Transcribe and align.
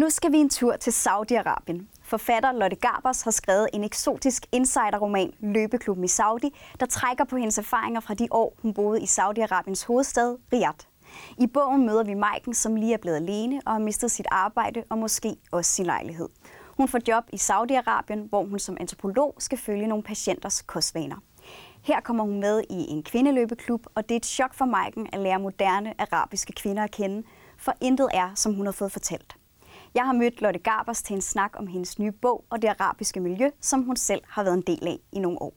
Nu 0.00 0.10
skal 0.10 0.32
vi 0.32 0.38
en 0.38 0.48
tur 0.48 0.76
til 0.76 0.90
Saudi-Arabien. 0.90 2.00
Forfatter 2.02 2.52
Lotte 2.52 2.76
Garbers 2.76 3.22
har 3.22 3.30
skrevet 3.30 3.68
en 3.72 3.84
eksotisk 3.84 4.46
insiderroman, 4.52 5.32
Løbeklubben 5.40 6.04
i 6.04 6.08
Saudi, 6.08 6.50
der 6.80 6.86
trækker 6.86 7.24
på 7.24 7.36
hendes 7.36 7.58
erfaringer 7.58 8.00
fra 8.00 8.14
de 8.14 8.28
år, 8.30 8.56
hun 8.62 8.74
boede 8.74 9.02
i 9.02 9.04
Saudi-Arabiens 9.04 9.86
hovedstad, 9.86 10.36
Riyadh. 10.52 10.78
I 11.38 11.46
bogen 11.46 11.86
møder 11.86 12.04
vi 12.04 12.14
Maiken, 12.14 12.54
som 12.54 12.76
lige 12.76 12.92
er 12.94 12.98
blevet 12.98 13.16
alene 13.16 13.60
og 13.66 13.72
har 13.72 13.78
mistet 13.78 14.10
sit 14.10 14.26
arbejde 14.30 14.84
og 14.90 14.98
måske 14.98 15.36
også 15.52 15.72
sin 15.72 15.86
lejlighed. 15.86 16.28
Hun 16.76 16.88
får 16.88 17.00
job 17.08 17.24
i 17.32 17.36
Saudi-Arabien, 17.36 18.28
hvor 18.28 18.44
hun 18.44 18.58
som 18.58 18.76
antropolog 18.80 19.34
skal 19.38 19.58
følge 19.58 19.86
nogle 19.86 20.04
patienters 20.04 20.62
kostvaner. 20.62 21.16
Her 21.82 22.00
kommer 22.00 22.24
hun 22.24 22.40
med 22.40 22.62
i 22.70 22.86
en 22.88 23.02
kvindeløbeklub, 23.02 23.86
og 23.94 24.08
det 24.08 24.14
er 24.14 24.16
et 24.16 24.26
chok 24.26 24.54
for 24.54 24.64
Maiken 24.64 25.06
at 25.12 25.20
lære 25.20 25.38
moderne 25.38 25.94
arabiske 25.98 26.52
kvinder 26.52 26.82
at 26.82 26.90
kende, 26.90 27.22
for 27.58 27.72
intet 27.80 28.08
er, 28.14 28.30
som 28.34 28.54
hun 28.54 28.66
har 28.66 28.72
fået 28.72 28.92
fortalt. 28.92 29.36
Jeg 29.94 30.04
har 30.04 30.12
mødt 30.12 30.40
Lotte 30.40 30.60
Garbers 30.60 31.02
til 31.02 31.14
en 31.14 31.20
snak 31.20 31.50
om 31.54 31.66
hendes 31.66 31.98
nye 31.98 32.12
bog 32.12 32.44
og 32.50 32.62
det 32.62 32.68
arabiske 32.68 33.20
miljø, 33.20 33.50
som 33.60 33.82
hun 33.82 33.96
selv 33.96 34.20
har 34.28 34.42
været 34.42 34.54
en 34.54 34.62
del 34.62 34.86
af 34.88 34.98
i 35.12 35.18
nogle 35.18 35.42
år. 35.42 35.54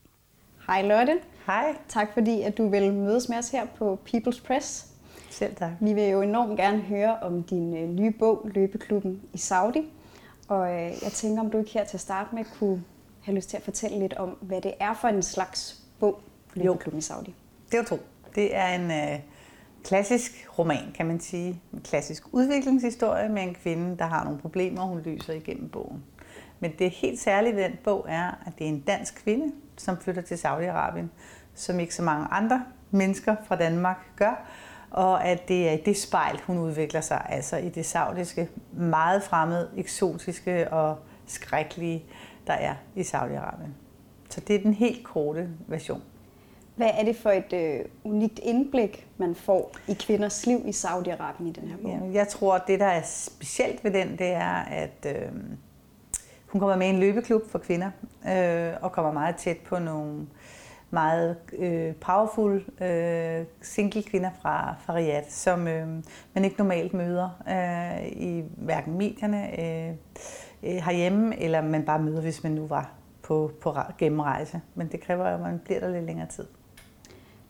Hej 0.67 0.81
Lotte. 0.81 1.19
Hej. 1.45 1.75
Tak 1.89 2.13
fordi, 2.13 2.41
at 2.41 2.57
du 2.57 2.69
vil 2.69 2.93
mødes 2.93 3.29
med 3.29 3.37
os 3.37 3.49
her 3.49 3.65
på 3.65 3.99
People's 4.09 4.45
Press. 4.47 4.87
Selv 5.29 5.55
tak. 5.55 5.71
Vi 5.79 5.93
vil 5.93 6.03
jo 6.03 6.21
enormt 6.21 6.57
gerne 6.57 6.81
høre 6.81 7.19
om 7.19 7.43
din 7.43 7.77
øh, 7.77 7.89
nye 7.89 8.11
bog, 8.11 8.49
Løbeklubben 8.53 9.21
i 9.33 9.37
Saudi. 9.37 9.91
Og 10.47 10.71
øh, 10.71 10.91
jeg 11.03 11.11
tænker, 11.13 11.41
om 11.41 11.51
du 11.51 11.57
ikke 11.57 11.71
her 11.71 11.85
til 11.85 11.97
at 11.97 12.01
starte 12.01 12.35
med 12.35 12.45
kunne 12.59 12.83
have 13.21 13.35
lyst 13.35 13.49
til 13.49 13.57
at 13.57 13.63
fortælle 13.63 13.99
lidt 13.99 14.13
om, 14.13 14.29
hvad 14.29 14.61
det 14.61 14.73
er 14.79 14.93
for 14.93 15.07
en 15.07 15.23
slags 15.23 15.81
bog, 15.99 16.21
Løbeklubben 16.53 16.99
i 16.99 17.01
Saudi. 17.01 17.35
Det 17.71 17.79
er 17.79 17.83
to. 17.83 17.99
Det 18.35 18.55
er 18.55 18.67
en 18.67 18.91
øh, 18.91 19.19
klassisk 19.83 20.47
roman, 20.59 20.91
kan 20.95 21.05
man 21.05 21.19
sige. 21.19 21.61
En 21.73 21.81
klassisk 21.83 22.23
udviklingshistorie 22.31 23.29
med 23.29 23.43
en 23.43 23.55
kvinde, 23.55 23.97
der 23.97 24.05
har 24.05 24.23
nogle 24.23 24.39
problemer, 24.39 24.81
hun 24.81 25.01
lyser 25.01 25.33
igennem 25.33 25.69
bogen. 25.69 26.03
Men 26.59 26.71
det 26.79 26.89
helt 26.89 27.19
særlige 27.19 27.55
ved 27.55 27.63
den 27.63 27.77
bog 27.83 28.05
er, 28.09 28.27
at 28.45 28.53
det 28.57 28.65
er 28.65 28.69
en 28.69 28.79
dansk 28.79 29.23
kvinde, 29.23 29.53
som 29.77 29.97
flytter 29.97 30.21
til 30.21 30.35
Saudi-Arabien, 30.35 31.07
som 31.55 31.79
ikke 31.79 31.95
så 31.95 32.03
mange 32.03 32.27
andre 32.31 32.65
mennesker 32.91 33.35
fra 33.45 33.55
Danmark 33.55 33.97
gør, 34.15 34.45
og 34.91 35.25
at 35.25 35.47
det 35.47 35.69
er 35.69 35.73
i 35.73 35.81
det 35.85 35.97
spejl, 35.97 36.39
hun 36.47 36.57
udvikler 36.57 37.01
sig, 37.01 37.25
altså 37.29 37.57
i 37.57 37.69
det 37.69 37.85
saudiske, 37.85 38.49
meget 38.71 39.23
fremmede, 39.23 39.69
eksotiske 39.77 40.73
og 40.73 40.97
skrækkelige, 41.25 42.05
der 42.47 42.53
er 42.53 42.75
i 42.95 43.01
Saudi-Arabien. 43.01 43.71
Så 44.29 44.41
det 44.41 44.55
er 44.55 44.59
den 44.59 44.73
helt 44.73 45.03
korte 45.03 45.49
version. 45.67 46.01
Hvad 46.75 46.89
er 46.99 47.03
det 47.03 47.15
for 47.15 47.29
et 47.29 47.53
øh, 47.53 47.85
unikt 48.03 48.39
indblik, 48.43 49.07
man 49.17 49.35
får 49.35 49.71
i 49.87 49.93
kvinders 49.93 50.45
liv 50.45 50.61
i 50.65 50.69
Saudi-Arabien 50.69 51.47
i 51.47 51.51
den 51.51 51.67
her 51.67 51.77
bog? 51.77 51.91
Jamen, 51.91 52.13
jeg 52.13 52.27
tror, 52.27 52.55
at 52.55 52.61
det, 52.67 52.79
der 52.79 52.85
er 52.85 53.01
specielt 53.05 53.83
ved 53.83 53.91
den, 53.91 54.17
det 54.17 54.27
er, 54.27 54.55
at 54.55 55.05
øh, 55.07 55.31
hun 56.47 56.59
kommer 56.59 56.75
med 56.75 56.87
i 56.87 56.89
en 56.89 56.99
løbeklub 56.99 57.51
for 57.51 57.59
kvinder, 57.59 57.91
øh, 58.27 58.73
og 58.81 58.91
kommer 58.91 59.11
meget 59.11 59.35
tæt 59.35 59.57
på 59.57 59.79
nogle 59.79 60.27
meget 60.89 61.37
øh, 61.57 61.95
powerful 61.95 62.63
øh, 62.81 63.45
single 63.61 64.03
kvinder 64.03 64.29
fra, 64.41 64.75
fra 64.85 64.95
Riyadh, 64.95 65.29
som 65.29 65.67
øh, 65.67 65.87
man 66.33 66.45
ikke 66.45 66.57
normalt 66.57 66.93
møder 66.93 67.29
øh, 67.47 68.07
i 68.07 68.43
hverken 68.57 68.97
medierne 68.97 69.59
øh, 69.59 69.95
øh, 70.63 70.75
herhjemme, 70.75 71.39
eller 71.39 71.61
man 71.61 71.85
bare 71.85 71.99
møder, 71.99 72.21
hvis 72.21 72.43
man 72.43 72.51
nu 72.51 72.67
var 72.67 72.91
på, 73.23 73.51
på 73.61 73.75
gennemrejse. 73.97 74.61
Men 74.75 74.87
det 74.87 75.01
kræver, 75.01 75.25
at 75.25 75.39
man 75.39 75.59
bliver 75.59 75.79
der 75.79 75.89
lidt 75.89 76.05
længere 76.05 76.27
tid. 76.27 76.45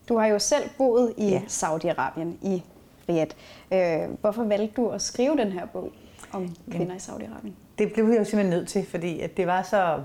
Du 0.08 0.18
har 0.18 0.26
jo 0.26 0.38
selv 0.38 0.70
boet 0.78 1.14
i 1.16 1.28
ja. 1.28 1.42
Saudi-Arabien, 1.48 2.46
i 2.46 2.64
Riyadh. 3.08 3.34
Øh, 3.72 4.18
hvorfor 4.20 4.44
valgte 4.44 4.82
du 4.82 4.88
at 4.88 5.02
skrive 5.02 5.36
den 5.36 5.52
her 5.52 5.66
bog 5.66 5.92
om 6.32 6.56
kvinder 6.70 6.94
i 6.94 6.98
Saudi-Arabien? 6.98 7.52
Det 7.78 7.92
blev 7.92 8.08
jeg 8.08 8.18
jo 8.18 8.24
simpelthen 8.24 8.58
nødt 8.58 8.68
til, 8.68 8.86
fordi 8.86 9.20
at 9.20 9.36
det 9.36 9.46
var 9.46 9.62
så 9.62 10.00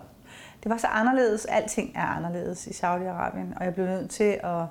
det 0.63 0.69
var 0.69 0.77
så 0.77 0.87
anderledes. 0.87 1.45
Alting 1.45 1.91
er 1.95 2.05
anderledes 2.05 2.67
i 2.67 2.69
Saudi-Arabien, 2.69 3.57
og 3.59 3.65
jeg 3.65 3.73
blev 3.73 3.85
nødt 3.85 4.09
til 4.09 4.39
at, 4.43 4.63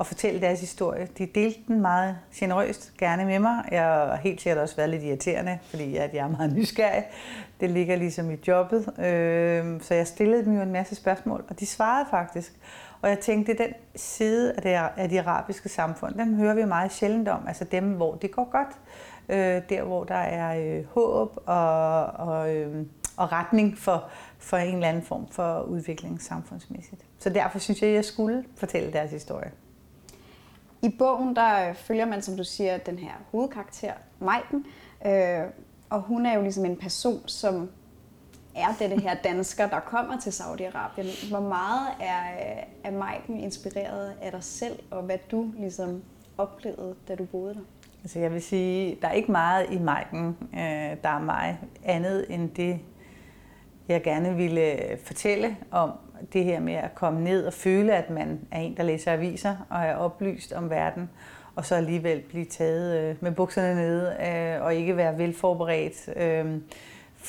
at 0.00 0.06
fortælle 0.06 0.40
deres 0.40 0.60
historie. 0.60 1.08
De 1.18 1.26
delte 1.26 1.60
den 1.68 1.80
meget 1.80 2.16
generøst, 2.34 2.92
gerne 2.98 3.24
med 3.24 3.38
mig. 3.38 3.64
Jeg 3.70 3.82
har 3.82 4.16
helt 4.16 4.40
sikkert 4.40 4.58
også 4.58 4.76
været 4.76 4.90
lidt 4.90 5.02
irriterende, 5.02 5.58
fordi 5.64 5.96
at 5.96 6.14
jeg 6.14 6.24
er 6.24 6.28
meget 6.28 6.52
nysgerrig. 6.56 7.04
Det 7.60 7.70
ligger 7.70 7.96
ligesom 7.96 8.30
i 8.30 8.36
jobbet. 8.48 8.98
Øh, 8.98 9.80
så 9.80 9.94
jeg 9.94 10.06
stillede 10.06 10.44
dem 10.44 10.56
jo 10.56 10.62
en 10.62 10.72
masse 10.72 10.94
spørgsmål, 10.94 11.44
og 11.48 11.60
de 11.60 11.66
svarede 11.66 12.06
faktisk. 12.10 12.52
Og 13.02 13.08
jeg 13.08 13.18
tænkte, 13.18 13.54
den 13.54 13.72
side 13.96 14.52
af 14.52 14.62
det, 14.62 14.70
af 14.96 15.08
de 15.08 15.20
arabiske 15.20 15.68
samfund, 15.68 16.14
den 16.14 16.34
hører 16.34 16.54
vi 16.54 16.64
meget 16.64 16.92
sjældent 16.92 17.28
om. 17.28 17.48
Altså 17.48 17.64
dem, 17.64 17.84
hvor 17.92 18.14
det 18.14 18.30
går 18.30 18.50
godt. 18.50 18.78
Øh, 19.28 19.62
der, 19.68 19.82
hvor 19.82 20.04
der 20.04 20.14
er 20.14 20.78
øh, 20.78 20.84
håb 20.84 21.42
og, 21.46 22.04
og, 22.04 22.54
øh, 22.54 22.86
og 23.16 23.32
retning 23.32 23.78
for, 23.78 24.08
for 24.38 24.56
en 24.56 24.74
eller 24.74 24.88
anden 24.88 25.02
form 25.02 25.28
for 25.30 25.62
udvikling 25.62 26.22
samfundsmæssigt. 26.22 27.02
Så 27.18 27.30
derfor 27.30 27.58
synes 27.58 27.82
jeg, 27.82 27.90
at 27.90 27.94
jeg 27.94 28.04
skulle 28.04 28.44
fortælle 28.56 28.92
deres 28.92 29.10
historie. 29.10 29.50
I 30.82 30.88
bogen 30.98 31.36
der 31.36 31.68
øh, 31.68 31.74
følger 31.74 32.06
man, 32.06 32.22
som 32.22 32.36
du 32.36 32.44
siger, 32.44 32.78
den 32.78 32.98
her 32.98 33.12
hovedkarakter, 33.30 33.92
Majken. 34.20 34.66
Øh, 35.06 35.42
og 35.90 36.00
hun 36.00 36.26
er 36.26 36.34
jo 36.34 36.42
ligesom 36.42 36.64
en 36.64 36.76
person, 36.76 37.28
som 37.28 37.70
er 38.54 38.88
det 38.88 39.02
her 39.02 39.14
dansker, 39.14 39.68
der 39.68 39.80
kommer 39.80 40.20
til 40.20 40.30
Saudi-Arabien. 40.30 41.28
Hvor 41.30 41.40
meget 41.40 41.88
er, 42.00 42.22
er 42.84 42.90
Majken 42.90 43.40
inspireret 43.40 44.14
af 44.22 44.32
dig 44.32 44.44
selv, 44.44 44.78
og 44.90 45.02
hvad 45.02 45.18
du 45.30 45.52
ligesom 45.58 46.02
oplevede, 46.38 46.94
da 47.08 47.14
du 47.14 47.24
boede 47.24 47.54
der? 47.54 47.60
Altså 48.02 48.18
jeg 48.18 48.32
vil 48.32 48.42
sige, 48.42 48.98
der 49.02 49.08
er 49.08 49.12
ikke 49.12 49.32
meget 49.32 49.66
i 49.70 49.78
Majken, 49.78 50.36
øh, 50.54 50.96
der 51.02 51.08
er 51.08 51.20
mig 51.20 51.58
andet 51.84 52.26
end 52.28 52.50
det, 52.50 52.80
jeg 53.88 54.02
gerne 54.02 54.36
ville 54.36 54.78
fortælle 55.04 55.56
om 55.70 55.90
det 56.32 56.44
her 56.44 56.60
med 56.60 56.74
at 56.74 56.94
komme 56.94 57.24
ned 57.24 57.46
og 57.46 57.52
føle, 57.52 57.94
at 57.94 58.10
man 58.10 58.40
er 58.50 58.60
en, 58.60 58.76
der 58.76 58.82
læser 58.82 59.12
aviser 59.12 59.66
og 59.70 59.80
er 59.80 59.94
oplyst 59.94 60.52
om 60.52 60.70
verden, 60.70 61.10
og 61.54 61.66
så 61.66 61.74
alligevel 61.74 62.20
blive 62.20 62.44
taget 62.44 63.00
øh, 63.00 63.16
med 63.20 63.32
bukserne 63.32 63.74
nede 63.74 64.16
øh, 64.20 64.64
og 64.64 64.74
ikke 64.74 64.96
være 64.96 65.18
velforberedt 65.18 66.08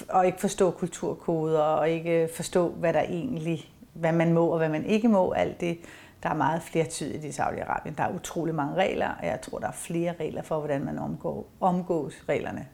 og 0.09 0.25
ikke 0.25 0.39
forstå 0.39 0.71
kulturkoder 0.71 1.59
og 1.59 1.89
ikke 1.89 2.29
forstå, 2.35 2.69
hvad 2.69 2.93
der 2.93 3.01
egentlig, 3.01 3.71
hvad 3.93 4.11
man 4.11 4.33
må 4.33 4.47
og 4.47 4.57
hvad 4.57 4.69
man 4.69 4.85
ikke 4.85 5.07
må, 5.07 5.31
alt 5.31 5.61
det. 5.61 5.77
Der 6.23 6.29
er 6.29 6.33
meget 6.33 6.61
flertydigt 6.61 7.23
i 7.23 7.29
Saudi-Arabien. 7.29 7.93
Der 7.97 8.03
er 8.03 8.15
utrolig 8.15 8.55
mange 8.55 8.75
regler, 8.75 9.09
og 9.19 9.25
jeg 9.25 9.41
tror, 9.41 9.59
der 9.59 9.67
er 9.67 9.71
flere 9.71 10.13
regler 10.19 10.41
for, 10.41 10.59
hvordan 10.59 10.85
man 10.85 10.99
omgår, 10.99 11.47
omgås 11.59 12.23
reglerne 12.29 12.67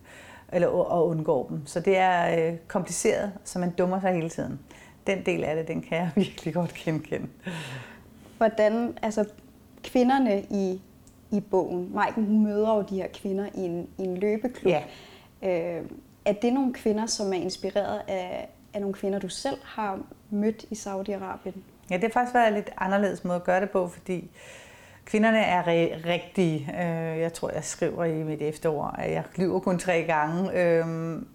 eller, 0.54 0.68
og 0.68 1.08
undgår 1.08 1.48
dem. 1.48 1.66
Så 1.66 1.80
det 1.80 1.98
er 1.98 2.50
øh, 2.50 2.58
kompliceret, 2.68 3.32
så 3.44 3.60
man 3.60 3.72
dummer 3.72 4.00
sig 4.02 4.14
hele 4.14 4.30
tiden. 4.30 4.60
Den 5.08 5.26
del 5.26 5.44
af 5.44 5.56
det, 5.56 5.68
den 5.68 5.82
kan 5.82 5.98
jeg 5.98 6.12
virkelig 6.26 6.54
godt 6.54 6.74
genkende. 6.74 7.28
Hvordan, 8.38 8.98
altså 9.02 9.26
kvinderne 9.84 10.42
i, 10.42 10.82
i 11.32 11.40
bogen, 11.40 11.92
Maiken, 11.94 12.26
hun 12.26 12.44
møder 12.44 12.76
jo 12.76 12.82
de 12.82 12.96
her 12.96 13.08
kvinder 13.14 13.46
i 13.56 13.60
en, 13.60 13.88
i 13.98 14.04
en 14.04 14.18
løbeklub. 14.18 14.74
Ja. 14.74 14.84
Øh, 15.44 15.86
er 16.26 16.34
det 16.34 16.54
nogle 16.54 16.74
kvinder, 16.74 17.06
som 17.06 17.34
er 17.34 17.38
inspireret 17.38 18.02
af, 18.08 18.50
af 18.74 18.82
nogle 18.82 18.94
kvinder, 18.94 19.20
du 19.20 19.30
selv 19.30 19.58
har 19.64 20.00
mødt 20.30 20.66
i 20.72 20.74
Saudi-Arabien? 20.74 21.60
Ja, 21.90 21.96
det 21.96 22.04
har 22.04 22.10
faktisk 22.10 22.34
været 22.34 22.48
en 22.48 22.54
lidt 22.54 22.70
anderledes 22.78 23.24
måde 23.24 23.36
at 23.36 23.44
gøre 23.44 23.62
det 23.62 23.70
på, 23.70 23.88
fordi 23.88 24.32
Kvinderne 25.10 25.40
er 25.40 25.68
rigtige. 26.06 26.70
Øh, 26.82 27.20
jeg 27.20 27.34
tror, 27.34 27.52
jeg 27.54 27.64
skriver 27.64 28.04
i 28.04 28.24
mit 28.24 28.42
efterår, 28.42 28.96
at 28.98 29.12
jeg 29.12 29.24
lyver 29.36 29.60
kun 29.60 29.80
tre 29.80 30.04
gange. 30.04 30.62
Øhm, 30.62 31.28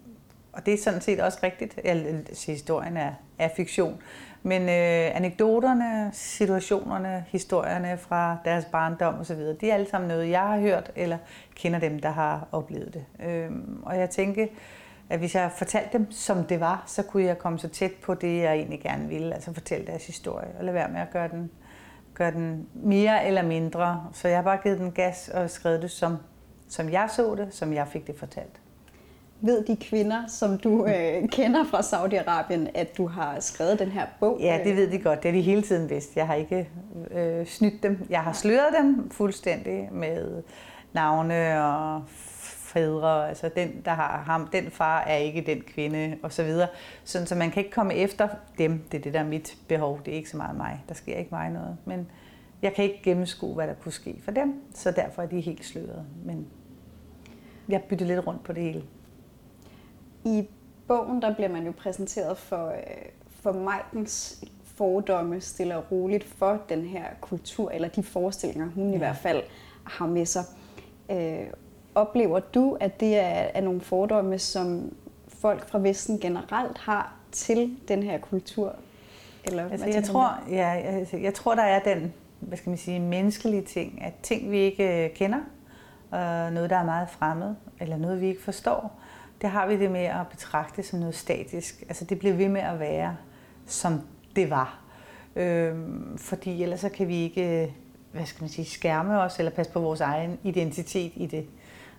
og 0.53 0.65
det 0.65 0.73
er 0.73 0.77
sådan 0.77 1.01
set 1.01 1.19
også 1.19 1.39
rigtigt. 1.43 1.79
Jeg 1.83 1.91
altså, 1.91 2.51
historien 2.51 2.97
er, 2.97 3.11
er 3.39 3.49
fiktion. 3.55 4.01
Men 4.43 4.61
øh, 4.61 5.15
anekdoterne, 5.15 6.09
situationerne, 6.13 7.25
historierne 7.27 7.97
fra 7.97 8.37
deres 8.45 8.65
barndom 8.65 9.19
osv., 9.19 9.39
de 9.61 9.69
er 9.69 9.73
alle 9.73 9.89
sammen 9.89 10.07
noget, 10.07 10.29
jeg 10.29 10.41
har 10.41 10.59
hørt, 10.59 10.91
eller 10.95 11.17
kender 11.55 11.79
dem, 11.79 11.99
der 11.99 12.09
har 12.09 12.47
oplevet 12.51 12.93
det. 12.93 13.05
Øh, 13.25 13.51
og 13.83 13.97
jeg 13.97 14.09
tænker, 14.09 14.47
at 15.09 15.19
hvis 15.19 15.35
jeg 15.35 15.51
fortalte 15.57 15.97
dem, 15.97 16.11
som 16.11 16.43
det 16.43 16.59
var, 16.59 16.83
så 16.87 17.03
kunne 17.03 17.23
jeg 17.23 17.37
komme 17.37 17.59
så 17.59 17.67
tæt 17.67 17.91
på 18.03 18.13
det, 18.13 18.41
jeg 18.41 18.53
egentlig 18.53 18.81
gerne 18.81 19.07
ville, 19.07 19.33
altså 19.33 19.53
fortælle 19.53 19.87
deres 19.87 20.07
historie, 20.07 20.47
og 20.59 20.65
lade 20.65 20.73
være 20.75 20.89
med 20.89 21.01
at 21.01 21.11
gøre 21.11 21.27
den 21.27 21.51
gør 22.15 22.29
den 22.29 22.67
mere 22.73 23.25
eller 23.25 23.41
mindre. 23.41 24.07
Så 24.13 24.27
jeg 24.27 24.37
har 24.37 24.43
bare 24.43 24.57
givet 24.63 24.79
den 24.79 24.91
gas 24.91 25.29
og 25.29 25.49
skrevet 25.49 25.81
det, 25.81 25.91
som, 25.91 26.17
som 26.69 26.89
jeg 26.89 27.09
så 27.15 27.35
det, 27.35 27.47
som 27.51 27.73
jeg 27.73 27.87
fik 27.87 28.07
det 28.07 28.15
fortalt. 28.19 28.61
Ved 29.41 29.63
de 29.63 29.75
kvinder, 29.75 30.27
som 30.27 30.57
du 30.57 30.85
øh, 30.85 31.29
kender 31.29 31.63
fra 31.63 31.79
Saudi-Arabien, 31.79 32.71
at 32.73 32.97
du 32.97 33.07
har 33.07 33.39
skrevet 33.39 33.79
den 33.79 33.89
her 33.89 34.05
bog? 34.19 34.37
Ja, 34.41 34.59
det 34.63 34.75
ved 34.75 34.91
de 34.91 34.99
godt. 34.99 35.23
Det 35.23 35.31
har 35.31 35.37
de 35.37 35.41
hele 35.41 35.61
tiden 35.61 35.89
vidst. 35.89 36.15
Jeg 36.15 36.27
har 36.27 36.35
ikke 36.35 36.69
øh, 37.11 37.45
snydt 37.45 37.83
dem. 37.83 38.07
Jeg 38.09 38.19
har 38.19 38.33
sløret 38.33 38.73
dem 38.77 39.09
fuldstændig 39.11 39.89
med 39.91 40.43
navne 40.93 41.63
og 41.63 42.03
fædre, 42.75 43.29
altså 43.29 43.49
den, 43.55 43.81
der 43.85 43.91
har 43.91 44.23
ham, 44.23 44.47
den 44.47 44.71
far 44.71 44.99
er 44.99 45.15
ikke 45.15 45.41
den 45.41 45.61
kvinde, 45.61 46.17
og 46.23 46.33
så 46.33 46.43
videre. 46.43 46.67
Sådan, 47.03 47.27
så 47.27 47.35
man 47.35 47.51
kan 47.51 47.63
ikke 47.63 47.75
komme 47.75 47.93
efter 47.93 48.29
dem. 48.57 48.83
Det 48.91 48.97
er 48.97 49.01
det, 49.01 49.13
der 49.13 49.19
er 49.19 49.23
mit 49.23 49.57
behov. 49.67 49.99
Det 50.05 50.11
er 50.11 50.15
ikke 50.15 50.29
så 50.29 50.37
meget 50.37 50.57
mig. 50.57 50.83
Der 50.87 50.93
sker 50.93 51.15
ikke 51.15 51.31
mig 51.31 51.49
noget. 51.49 51.77
Men 51.85 52.07
jeg 52.61 52.73
kan 52.73 52.85
ikke 52.85 52.99
gennemskue, 53.03 53.53
hvad 53.53 53.67
der 53.67 53.73
kunne 53.73 53.91
ske 53.91 54.21
for 54.23 54.31
dem, 54.31 54.61
så 54.73 54.91
derfor 54.91 55.21
er 55.21 55.25
de 55.25 55.41
helt 55.41 55.65
sløret. 55.65 56.05
Men 56.25 56.47
jeg 57.69 57.83
bytter 57.89 58.05
lidt 58.05 58.27
rundt 58.27 58.43
på 58.43 58.53
det 58.53 58.63
hele. 58.63 58.83
I 60.25 60.47
bogen 60.87 61.21
der 61.21 61.35
bliver 61.35 61.49
man 61.49 61.65
jo 61.65 61.73
præsenteret 61.77 62.37
for, 62.37 62.67
øh, 62.67 62.75
for 63.29 63.51
Maikens 63.51 64.43
fordomme 64.63 65.41
stille 65.41 65.77
og 65.77 65.91
roligt 65.91 66.23
for 66.23 66.61
den 66.69 66.81
her 66.85 67.05
kultur, 67.21 67.71
eller 67.71 67.87
de 67.87 68.03
forestillinger, 68.03 68.69
hun 68.75 68.89
ja. 68.89 68.95
i 68.95 68.97
hvert 68.97 69.17
fald 69.17 69.43
har 69.83 70.07
med 70.07 70.25
sig. 70.25 70.43
Øh, 71.11 71.47
oplever 71.95 72.39
du, 72.39 72.77
at 72.79 72.99
det 72.99 73.15
er, 73.15 73.47
er 73.53 73.61
nogle 73.61 73.81
fordomme, 73.81 74.39
som 74.39 74.93
folk 75.27 75.69
fra 75.69 75.79
Vesten 75.79 76.19
generelt 76.19 76.77
har 76.77 77.15
til 77.31 77.77
den 77.87 78.03
her 78.03 78.17
kultur? 78.17 78.75
Eller 79.43 79.69
altså, 79.69 79.87
jeg, 79.87 80.03
tror, 80.03 80.39
ja, 80.49 80.67
jeg, 80.67 81.07
jeg 81.21 81.33
tror, 81.33 81.55
der 81.55 81.63
er 81.63 81.79
den 81.79 82.13
hvad 82.39 82.57
skal 82.57 82.69
man 82.69 82.77
sige, 82.77 82.99
menneskelige 82.99 83.61
ting, 83.61 84.01
at 84.01 84.13
ting, 84.23 84.51
vi 84.51 84.57
ikke 84.57 85.05
øh, 85.05 85.13
kender, 85.13 85.39
øh, 86.13 86.53
noget, 86.53 86.69
der 86.69 86.75
er 86.75 86.85
meget 86.85 87.09
fremmed, 87.09 87.55
eller 87.79 87.97
noget, 87.97 88.21
vi 88.21 88.27
ikke 88.27 88.43
forstår, 88.43 88.99
det 89.41 89.49
har 89.49 89.67
vi 89.67 89.77
det 89.77 89.91
med 89.91 90.03
at 90.03 90.27
betragte 90.31 90.83
som 90.83 90.99
noget 90.99 91.15
statisk. 91.15 91.83
Altså 91.87 92.05
det 92.05 92.19
bliver 92.19 92.35
ved 92.35 92.49
med 92.49 92.61
at 92.61 92.79
være, 92.79 93.17
som 93.65 94.01
det 94.35 94.49
var. 94.49 94.79
Øh, 95.35 95.75
fordi 96.17 96.63
ellers 96.63 96.79
så 96.79 96.89
kan 96.89 97.07
vi 97.07 97.15
ikke, 97.15 97.73
hvad 98.11 98.25
skal 98.25 98.43
man 98.43 98.49
sige, 98.49 98.65
skærme 98.65 99.19
os, 99.19 99.39
eller 99.39 99.51
passe 99.51 99.71
på 99.71 99.79
vores 99.79 100.01
egen 100.01 100.39
identitet 100.43 101.11
i 101.15 101.25
det. 101.25 101.45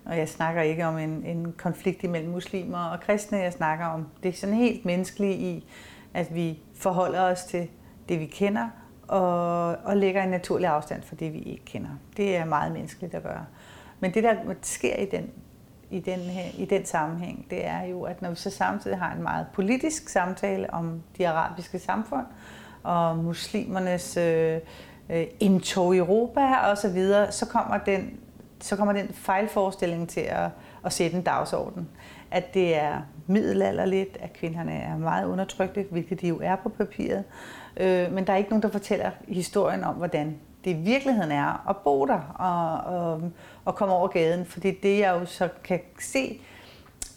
Og 0.07 0.19
jeg 0.19 0.29
snakker 0.29 0.63
ikke 0.63 0.87
om 0.87 0.99
en, 0.99 1.25
en 1.25 1.55
konflikt 1.59 2.03
imellem 2.03 2.31
muslimer 2.31 2.79
og 2.79 3.01
kristne, 3.01 3.39
jeg 3.39 3.53
snakker 3.53 3.87
om 3.87 4.09
det 4.23 4.37
sådan 4.37 4.55
helt 4.55 4.85
menneskelige 4.85 5.35
i, 5.35 5.67
at 6.15 6.35
vi 6.35 6.59
forholder 6.75 7.21
os 7.21 7.45
til 7.45 7.69
det, 8.09 8.21
vi 8.21 8.27
kender, 8.27 8.69
og, 9.09 9.69
og 9.69 9.97
lægger 9.97 10.23
en 10.23 10.29
naturlig 10.29 10.69
afstand 10.69 11.03
for 11.03 11.15
det, 11.15 11.33
vi 11.33 11.39
ikke 11.39 11.65
kender. 11.65 11.91
Det 12.17 12.37
er 12.37 12.45
meget 12.45 12.73
menneskeligt 12.73 13.15
at 13.15 13.23
gøre. 13.23 13.47
Men 14.01 14.15
det, 14.15 14.23
der 14.23 14.35
sker 14.63 14.97
i 14.97 15.07
den, 15.07 15.31
i 15.91 16.01
den, 16.01 16.19
her, 16.19 16.45
i 16.59 16.65
den 16.65 16.85
sammenhæng, 16.85 17.47
det 17.51 17.67
er 17.67 17.83
jo, 17.83 18.03
at 18.03 18.23
når 18.23 18.31
vi 18.31 18.37
så 18.37 18.51
samtidig 18.51 18.99
har 18.99 19.15
en 19.15 19.23
meget 19.23 19.47
politisk 19.53 20.09
samtale 20.09 20.75
om 20.75 21.03
de 21.19 21.29
arabiske 21.29 21.79
samfund, 21.79 22.27
og 22.83 23.19
muslimernes 23.19 24.17
øh, 24.17 24.61
øh 25.11 25.27
indtog 25.41 25.95
i 25.95 25.99
Europa 25.99 26.57
og 26.71 26.79
så 26.79 26.89
videre, 26.89 27.33
så 27.33 27.47
kommer 27.47 27.79
den, 27.79 28.21
så 28.61 28.77
kommer 28.77 28.93
den 28.93 29.09
fejlforestilling 29.09 30.09
til 30.09 30.21
at, 30.21 30.49
at 30.85 30.93
sætte 30.93 31.17
en 31.17 31.23
dagsorden. 31.23 31.89
At 32.31 32.55
det 32.55 32.77
er 32.77 33.01
middelalderligt, 33.27 34.17
at 34.21 34.33
kvinderne 34.33 34.73
er 34.73 34.97
meget 34.97 35.27
undertrykte, 35.27 35.87
hvilket 35.91 36.21
de 36.21 36.29
jo 36.29 36.41
er 36.43 36.57
på 36.57 36.69
papiret. 36.69 37.25
Øh, 37.77 38.13
men 38.13 38.27
der 38.27 38.33
er 38.33 38.37
ikke 38.37 38.51
nogen, 38.51 38.63
der 38.63 38.71
fortæller 38.71 39.11
historien 39.29 39.85
om, 39.85 39.95
hvordan 39.95 40.39
det 40.65 40.71
i 40.71 40.81
virkeligheden 40.81 41.33
er 41.33 41.69
at 41.71 41.77
bo 41.77 42.07
der 42.07 42.21
og, 42.39 42.95
og, 42.95 43.31
og 43.65 43.75
komme 43.75 43.95
over 43.95 44.09
gaden. 44.09 44.47
Fordi 44.47 44.71
det, 44.71 44.99
jeg 44.99 45.21
jo 45.21 45.27
så 45.27 45.49
kan 45.65 45.81
se, 46.01 46.41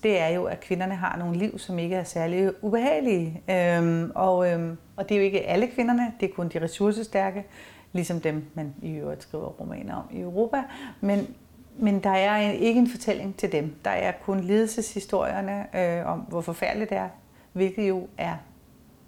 det 0.04 0.20
er 0.20 0.28
jo, 0.28 0.44
at 0.44 0.60
kvinderne 0.60 0.96
har 0.96 1.18
nogle 1.18 1.38
liv, 1.38 1.60
som 1.60 1.80
ikke 1.80 1.96
er 1.96 2.04
særlig 2.04 2.64
ubehagelige. 2.64 3.42
Øhm, 3.50 4.12
og, 4.16 4.52
øhm, 4.52 4.78
og 4.96 5.10
det 5.10 5.16
er 5.16 5.20
jo 5.20 5.26
ikke 5.26 5.48
alle 5.48 5.68
kvinderne, 5.68 6.14
det 6.20 6.30
er 6.30 6.34
kun 6.34 6.48
de 6.48 6.62
ressourcestærke, 6.62 7.46
ligesom 7.94 8.22
dem, 8.22 8.46
man 8.54 8.74
i 8.82 8.92
øvrigt 8.92 9.24
skriver 9.24 9.48
romaner 9.48 9.96
om 9.96 10.04
i 10.12 10.20
Europa. 10.20 10.64
Men, 11.02 11.36
men 11.78 12.04
der 12.04 12.10
er 12.10 12.36
en, 12.36 12.56
ikke 12.56 12.80
en 12.80 12.90
fortælling 12.90 13.38
til 13.38 13.52
dem. 13.52 13.76
Der 13.86 13.92
er 13.92 14.12
kun 14.12 14.40
lidelseshistorierne 14.40 15.78
øh, 15.78 16.06
om, 16.06 16.20
hvor 16.20 16.42
forfærdeligt 16.42 16.90
det 16.90 16.98
er, 16.98 17.10
hvilket 17.54 17.90
jo 17.90 18.08
er 18.18 18.36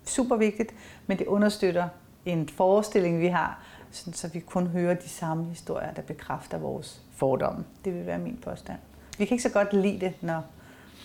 super 0.05 0.35
vigtigt, 0.35 0.73
men 1.07 1.19
det 1.19 1.27
understøtter 1.27 1.87
en 2.25 2.49
forestilling, 2.49 3.19
vi 3.19 3.27
har, 3.27 3.63
sådan, 3.91 4.13
så 4.13 4.27
vi 4.27 4.39
kun 4.39 4.67
hører 4.67 4.93
de 4.93 5.09
samme 5.09 5.45
historier, 5.45 5.93
der 5.93 6.01
bekræfter 6.01 6.57
vores 6.57 7.01
fordomme. 7.11 7.65
Det 7.85 7.93
vil 7.93 8.05
være 8.05 8.19
min 8.19 8.39
påstand. 8.43 8.79
Vi 9.17 9.25
kan 9.25 9.35
ikke 9.35 9.43
så 9.43 9.51
godt 9.51 9.73
lide 9.73 9.99
det, 9.99 10.13
når 10.21 10.41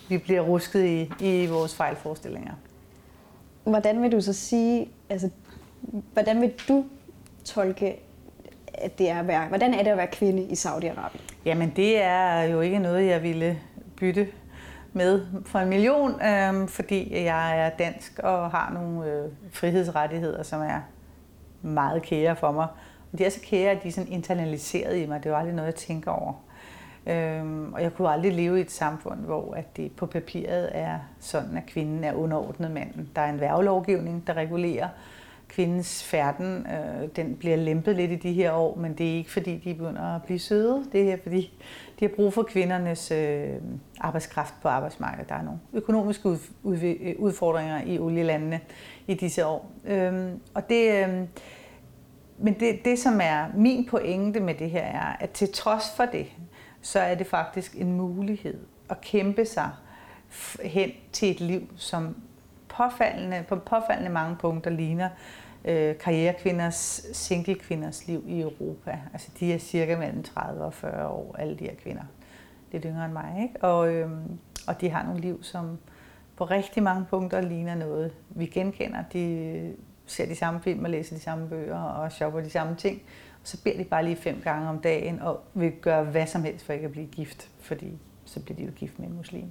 vi 0.09 0.19
bliver 0.19 0.41
rusket 0.41 0.85
i, 0.85 1.11
i 1.21 1.47
vores 1.47 1.75
fejlforestillinger. 1.75 2.53
Hvordan 3.65 4.03
vil 4.03 4.13
du 4.13 4.21
så 4.21 4.33
sige, 4.33 4.89
altså, 5.11 5.31
hvordan 6.13 6.41
vil 6.41 6.53
du 6.69 6.85
tolke, 7.47 7.97
at 8.75 8.99
det 8.99 9.11
er 9.11 9.19
at 9.19 9.27
være, 9.27 9.49
hvordan 9.49 9.75
er 9.75 9.83
det 9.83 9.91
at 9.91 9.97
være 9.97 10.07
kvinde 10.07 10.43
i 10.43 10.53
Saudi-Arabien? 10.53 11.21
Jamen 11.45 11.73
det 11.77 12.03
er 12.03 12.43
jo 12.43 12.61
ikke 12.61 12.79
noget, 12.79 13.07
jeg 13.07 13.23
ville 13.23 13.59
bytte 13.97 14.29
med 14.93 15.27
for 15.47 15.59
en 15.59 15.69
million, 15.69 16.23
øh, 16.23 16.69
fordi 16.69 17.25
jeg 17.25 17.59
er 17.59 17.71
dansk 17.71 18.19
og 18.19 18.51
har 18.51 18.71
nogle 18.73 19.11
øh, 19.11 19.25
frihedsrettigheder, 19.53 20.43
som 20.43 20.61
er 20.61 20.81
meget 21.63 22.03
kære 22.03 22.37
for 22.37 22.53
mig. 22.53 22.67
Og 23.13 23.19
de 23.19 23.25
er 23.25 23.31
så 23.31 23.41
kære, 23.43 23.71
at 23.71 23.83
de 23.83 23.89
er 23.89 23.93
sådan 23.93 24.13
internaliseret 24.13 24.97
i 24.97 25.07
mig. 25.07 25.19
Det 25.19 25.27
er 25.27 25.31
jo 25.31 25.37
aldrig 25.37 25.55
noget, 25.55 25.67
jeg 25.67 25.75
tænker 25.75 26.11
over. 26.11 26.33
Øhm, 27.07 27.73
og 27.73 27.83
jeg 27.83 27.95
kunne 27.95 28.11
aldrig 28.11 28.33
leve 28.33 28.59
i 28.59 28.61
et 28.61 28.71
samfund, 28.71 29.21
hvor 29.21 29.55
at 29.55 29.77
det 29.77 29.93
på 29.93 30.07
papiret 30.07 30.71
er 30.73 30.99
sådan, 31.21 31.57
at 31.57 31.67
kvinden 31.67 32.05
er 32.05 32.13
underordnet 32.13 32.71
manden. 32.71 33.11
Der 33.17 33.23
er 33.23 33.31
en 33.31 33.41
værvelovgivning, 33.41 34.27
der 34.27 34.35
regulerer 34.35 34.89
kvindens 35.49 36.05
færden. 36.05 36.67
Øh, 36.67 37.09
den 37.17 37.37
bliver 37.37 37.57
lempet 37.57 37.97
lidt 37.97 38.11
i 38.11 38.17
de 38.17 38.33
her 38.33 38.53
år, 38.53 38.77
men 38.77 38.95
det 38.95 39.13
er 39.13 39.15
ikke 39.15 39.31
fordi, 39.31 39.57
de 39.57 39.75
begynder 39.75 40.15
at 40.15 40.23
blive 40.23 40.39
søde. 40.39 40.85
Det 40.93 41.13
er 41.13 41.17
fordi, 41.23 41.53
de 42.01 42.05
har 42.05 42.13
brug 42.17 42.33
for 42.33 42.43
kvindernes 42.43 43.11
øh, 43.11 43.49
arbejdskraft 44.01 44.55
på 44.63 44.69
arbejdsmarkedet. 44.69 45.29
Der 45.29 45.35
er 45.35 45.43
nogle 45.43 45.61
økonomiske 45.73 46.29
ud, 46.29 46.39
ud, 46.63 46.79
øh, 46.83 47.15
udfordringer 47.19 47.83
i 47.85 47.99
olielandene 47.99 48.61
i 49.07 49.15
disse 49.15 49.47
år. 49.47 49.73
Øh, 49.85 50.31
og 50.55 50.69
det, 50.69 51.05
øh, 51.05 51.09
men 52.39 52.61
det, 52.61 52.85
det, 52.85 52.99
som 52.99 53.21
er 53.23 53.47
min 53.57 53.87
pointe 53.87 54.41
med 54.41 54.55
det 54.55 54.71
her, 54.71 54.85
er, 54.85 55.17
at 55.21 55.31
til 55.31 55.53
trods 55.53 55.85
for 55.97 56.05
det, 56.05 56.27
så 56.81 57.01
er 57.01 57.15
det 57.15 57.27
faktisk 57.27 57.77
en 57.77 57.93
mulighed 57.93 58.59
at 58.91 59.01
kæmpe 59.01 59.45
sig 59.45 59.71
hen 60.65 60.91
til 61.13 61.31
et 61.31 61.41
liv, 61.41 61.69
som 61.77 62.17
påfaldende, 62.77 63.45
på 63.49 63.57
påfaldende 63.57 64.11
mange 64.11 64.37
punkter 64.37 64.71
ligner 64.71 65.09
øh, 65.65 65.99
karrierekvinders, 65.99 67.07
singlekvinders 67.13 68.07
liv 68.07 68.25
i 68.27 68.41
Europa. 68.41 68.99
Altså 69.13 69.31
de 69.41 69.53
er 69.53 69.59
cirka 69.59 69.97
mellem 69.97 70.23
30 70.23 70.65
og 70.65 70.75
40 70.75 71.09
år, 71.09 71.37
alle 71.39 71.57
de 71.59 71.65
her 71.65 71.75
kvinder. 71.75 72.03
Lidt 72.73 72.85
yngre 72.87 73.05
end 73.05 73.13
mig, 73.13 73.39
ikke? 73.43 73.65
Og, 73.65 73.93
øh, 73.93 74.11
og 74.67 74.81
de 74.81 74.91
har 74.91 75.05
nogle 75.05 75.21
liv, 75.21 75.43
som 75.43 75.79
på 76.37 76.45
rigtig 76.45 76.83
mange 76.83 77.05
punkter 77.05 77.41
ligner 77.41 77.75
noget, 77.75 78.13
vi 78.31 78.47
genkender. 78.47 79.03
De 79.13 79.75
ser 80.07 80.27
de 80.27 80.35
samme 80.35 80.61
film 80.61 80.85
og 80.85 80.91
læser 80.91 81.17
de 81.17 81.23
samme 81.23 81.49
bøger 81.49 81.83
og 81.83 82.13
shopper 82.13 82.41
de 82.41 82.51
samme 82.51 82.77
ting. 82.77 83.03
Og 83.43 83.49
så 83.49 83.63
beder 83.63 83.77
de 83.77 83.85
bare 83.85 84.05
lige 84.05 84.17
fem 84.17 84.41
gange 84.45 84.69
om 84.69 84.79
dagen 84.79 85.21
og 85.21 85.41
vil 85.55 85.73
gøre 85.73 86.05
hvad 86.05 86.27
som 86.27 86.43
helst 86.43 86.67
for 86.67 86.73
ikke 86.73 86.85
at 86.85 86.93
blive 86.93 87.07
gift, 87.07 87.51
fordi 87.61 87.99
så 88.25 88.41
bliver 88.41 88.57
de 88.57 88.65
jo 88.65 88.71
gift 88.71 88.99
med 88.99 89.09
en 89.09 89.17
muslim. 89.17 89.51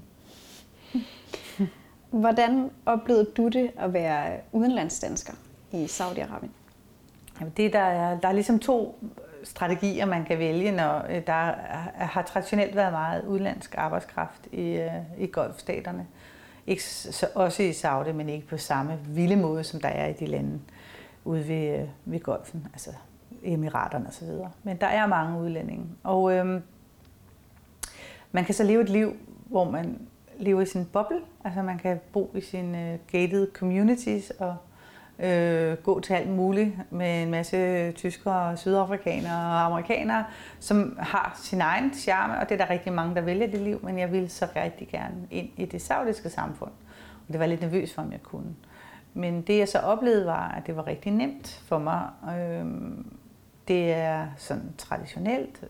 Hvordan 2.19 2.71
oplevede 2.85 3.25
du 3.37 3.47
det 3.47 3.71
at 3.77 3.93
være 3.93 4.37
udenlandsdansker 4.51 5.33
i 5.71 5.85
Saudi-Arabien? 5.85 6.49
Jamen 7.39 7.53
det 7.57 7.73
der 7.73 7.79
er, 7.79 8.19
der 8.19 8.27
er 8.27 8.31
ligesom 8.33 8.59
to 8.59 8.99
øh, 9.03 9.45
strategier, 9.45 10.05
man 10.05 10.25
kan 10.25 10.39
vælge, 10.39 10.71
når 10.71 11.05
øh, 11.09 11.27
der 11.27 11.53
har 11.95 12.21
traditionelt 12.21 12.75
været 12.75 12.91
meget 12.91 13.25
udenlandsk 13.25 13.75
arbejdskraft 13.77 14.47
i, 14.51 14.61
øh, 14.61 14.91
i 15.17 15.27
golfstaterne. 15.27 16.07
Ikke 16.67 16.83
så, 16.83 17.27
også 17.35 17.63
i 17.63 17.73
Saudi, 17.73 18.11
men 18.11 18.29
ikke 18.29 18.47
på 18.47 18.57
samme 18.57 18.99
vilde 19.07 19.35
måde, 19.35 19.63
som 19.63 19.81
der 19.81 19.89
er 19.89 20.07
i 20.07 20.13
de 20.13 20.25
lande 20.25 20.59
ude 21.23 21.47
ved, 21.47 21.87
ved 22.05 22.19
golfen, 22.19 22.67
altså 22.73 22.89
Emiraterne 23.43 24.07
osv. 24.07 24.27
Men 24.63 24.77
der 24.81 24.87
er 24.87 25.07
mange 25.07 25.39
udlændinge. 25.39 25.85
Og 26.03 26.33
øhm, 26.33 26.63
man 28.31 28.45
kan 28.45 28.55
så 28.55 28.63
leve 28.63 28.81
et 28.81 28.89
liv, 28.89 29.13
hvor 29.45 29.71
man 29.71 30.07
lever 30.39 30.61
i 30.61 30.65
sin 30.65 30.85
boble. 30.85 31.19
Altså 31.43 31.61
man 31.61 31.77
kan 31.77 31.99
bo 32.13 32.31
i 32.35 32.41
sine 32.41 32.91
øh, 32.93 32.99
gated 33.11 33.47
communities 33.53 34.29
og 34.29 34.55
øh, 35.19 35.77
gå 35.77 35.99
til 35.99 36.13
alt 36.13 36.29
muligt 36.29 36.71
med 36.89 37.23
en 37.23 37.31
masse 37.31 37.91
tyskere, 37.91 38.57
sydafrikanere 38.57 39.35
og 39.35 39.65
amerikanere, 39.65 40.25
som 40.59 40.97
har 40.99 41.39
sin 41.43 41.61
egen 41.61 41.93
charme, 41.93 42.39
og 42.39 42.49
det 42.49 42.61
er 42.61 42.65
der 42.65 42.73
rigtig 42.73 42.93
mange, 42.93 43.15
der 43.15 43.21
vælger 43.21 43.47
det 43.47 43.59
liv, 43.59 43.79
men 43.83 43.99
jeg 43.99 44.11
ville 44.11 44.29
så 44.29 44.47
rigtig 44.55 44.87
gerne 44.87 45.27
ind 45.31 45.49
i 45.57 45.65
det 45.65 45.81
saudiske 45.81 46.29
samfund. 46.29 46.71
Og 47.27 47.33
det 47.33 47.39
var 47.39 47.45
lidt 47.45 47.61
nervøs 47.61 47.93
for, 47.93 48.01
om 48.01 48.11
jeg 48.11 48.23
kunne. 48.23 48.55
Men 49.13 49.41
det 49.41 49.57
jeg 49.57 49.67
så 49.67 49.79
oplevede 49.79 50.25
var, 50.25 50.51
at 50.51 50.67
det 50.67 50.75
var 50.75 50.87
rigtig 50.87 51.11
nemt 51.11 51.61
for 51.67 51.77
mig. 51.77 52.03
Øh, 52.39 52.65
det 53.67 53.93
er 53.93 54.27
sådan 54.37 54.73
traditionelt 54.77 55.63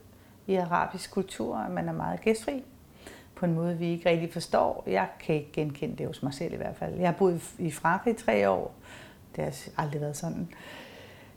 i 0.48 0.56
arabisk 0.56 1.12
kultur, 1.12 1.58
at 1.58 1.72
man 1.72 1.90
er 1.90 1.94
meget 1.94 2.22
gæstfri 2.22 2.64
på 3.36 3.46
en 3.46 3.54
måde, 3.54 3.78
vi 3.78 3.86
ikke 3.86 4.10
rigtig 4.10 4.34
forstår. 4.34 4.84
Jeg 4.88 5.08
kan 5.20 5.36
ikke 5.36 5.52
genkende 5.54 5.96
det 5.96 6.08
hos 6.08 6.24
mig 6.24 6.34
selv 6.34 6.54
i 6.54 6.58
hvert 6.58 6.76
fald. 6.76 6.94
Jeg 6.94 7.08
har 7.08 7.14
boet 7.14 7.42
i 7.60 7.72
Frankrig 7.72 8.14
i 8.14 8.18
tre 8.18 8.50
år. 8.50 8.74
Det 9.36 9.44
har 9.44 9.84
aldrig 9.84 10.02
været 10.02 10.18
sådan. 10.18 10.50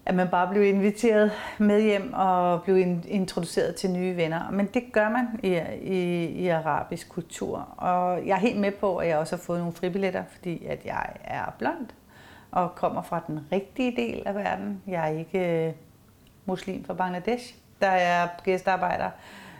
At 0.06 0.14
man 0.14 0.28
bare 0.28 0.48
blev 0.48 0.62
inviteret 0.62 1.32
med 1.58 1.82
hjem 1.82 2.12
og 2.12 2.62
blev 2.62 2.76
introduceret 3.08 3.74
til 3.74 3.90
nye 3.90 4.16
venner. 4.16 4.50
Men 4.50 4.66
det 4.66 4.92
gør 4.92 5.08
man 5.08 5.26
i, 5.42 5.60
i, 5.82 6.24
i 6.26 6.48
arabisk 6.48 7.08
kultur. 7.08 7.58
Og 7.76 8.26
jeg 8.26 8.34
er 8.34 8.40
helt 8.40 8.60
med 8.60 8.72
på, 8.72 8.96
at 8.96 9.08
jeg 9.08 9.18
også 9.18 9.36
har 9.36 9.42
fået 9.42 9.58
nogle 9.58 9.72
fribilletter, 9.74 10.24
fordi 10.30 10.64
at 10.66 10.84
jeg 10.84 11.06
er 11.24 11.54
blond 11.58 11.86
og 12.50 12.74
kommer 12.74 13.02
fra 13.02 13.22
den 13.26 13.40
rigtige 13.52 13.96
del 13.96 14.22
af 14.26 14.34
verden. 14.34 14.82
Jeg 14.86 15.12
er 15.12 15.18
ikke 15.18 15.66
øh, 15.66 15.72
muslim 16.44 16.84
fra 16.84 16.94
Bangladesh, 16.94 17.54
der 17.80 17.88
er 17.88 18.28
gæstearbejder. 18.44 19.10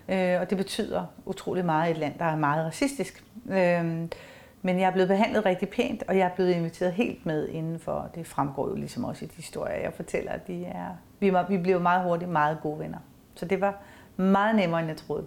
Øh, 0.08 0.40
og 0.40 0.50
det 0.50 0.58
betyder 0.58 1.06
utrolig 1.26 1.64
meget 1.64 1.88
i 1.88 1.90
et 1.90 1.98
land, 1.98 2.18
der 2.18 2.24
er 2.24 2.36
meget 2.36 2.66
racistisk. 2.66 3.24
Øh, 3.50 4.08
men 4.62 4.80
jeg 4.80 4.86
er 4.86 4.90
blevet 4.90 5.08
behandlet 5.08 5.46
rigtig 5.46 5.68
pænt, 5.68 6.02
og 6.08 6.18
jeg 6.18 6.24
er 6.24 6.34
blevet 6.34 6.50
inviteret 6.50 6.92
helt 6.92 7.26
med 7.26 7.48
indenfor. 7.48 8.10
Det 8.14 8.26
fremgår 8.26 8.68
jo 8.68 8.74
ligesom 8.74 9.04
også 9.04 9.24
i 9.24 9.28
de 9.28 9.36
historier, 9.36 9.74
jeg 9.74 9.92
fortæller. 9.92 10.32
At 10.32 10.46
de 10.46 10.64
er, 10.64 10.88
vi, 11.20 11.32
vi 11.48 11.58
blev 11.58 11.80
meget 11.80 12.02
hurtigt 12.02 12.30
meget 12.30 12.58
gode 12.62 12.78
venner. 12.78 12.98
Så 13.34 13.44
det 13.44 13.60
var 13.60 13.80
meget 14.16 14.56
nemmere, 14.56 14.80
end 14.80 14.88
jeg 14.88 14.96
troede. 14.96 15.26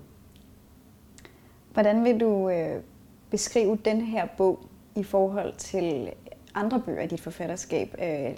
Hvordan 1.73 2.03
vil 2.03 2.19
du 2.19 2.49
øh, 2.49 2.81
beskrive 3.29 3.77
den 3.85 4.01
her 4.01 4.27
bog 4.37 4.59
i 4.95 5.03
forhold 5.03 5.53
til 5.53 6.11
andre 6.55 6.79
bøger 6.79 7.01
i 7.01 7.07
dit 7.07 7.21
forfatterskab? 7.21 7.95
Øh, 8.01 8.37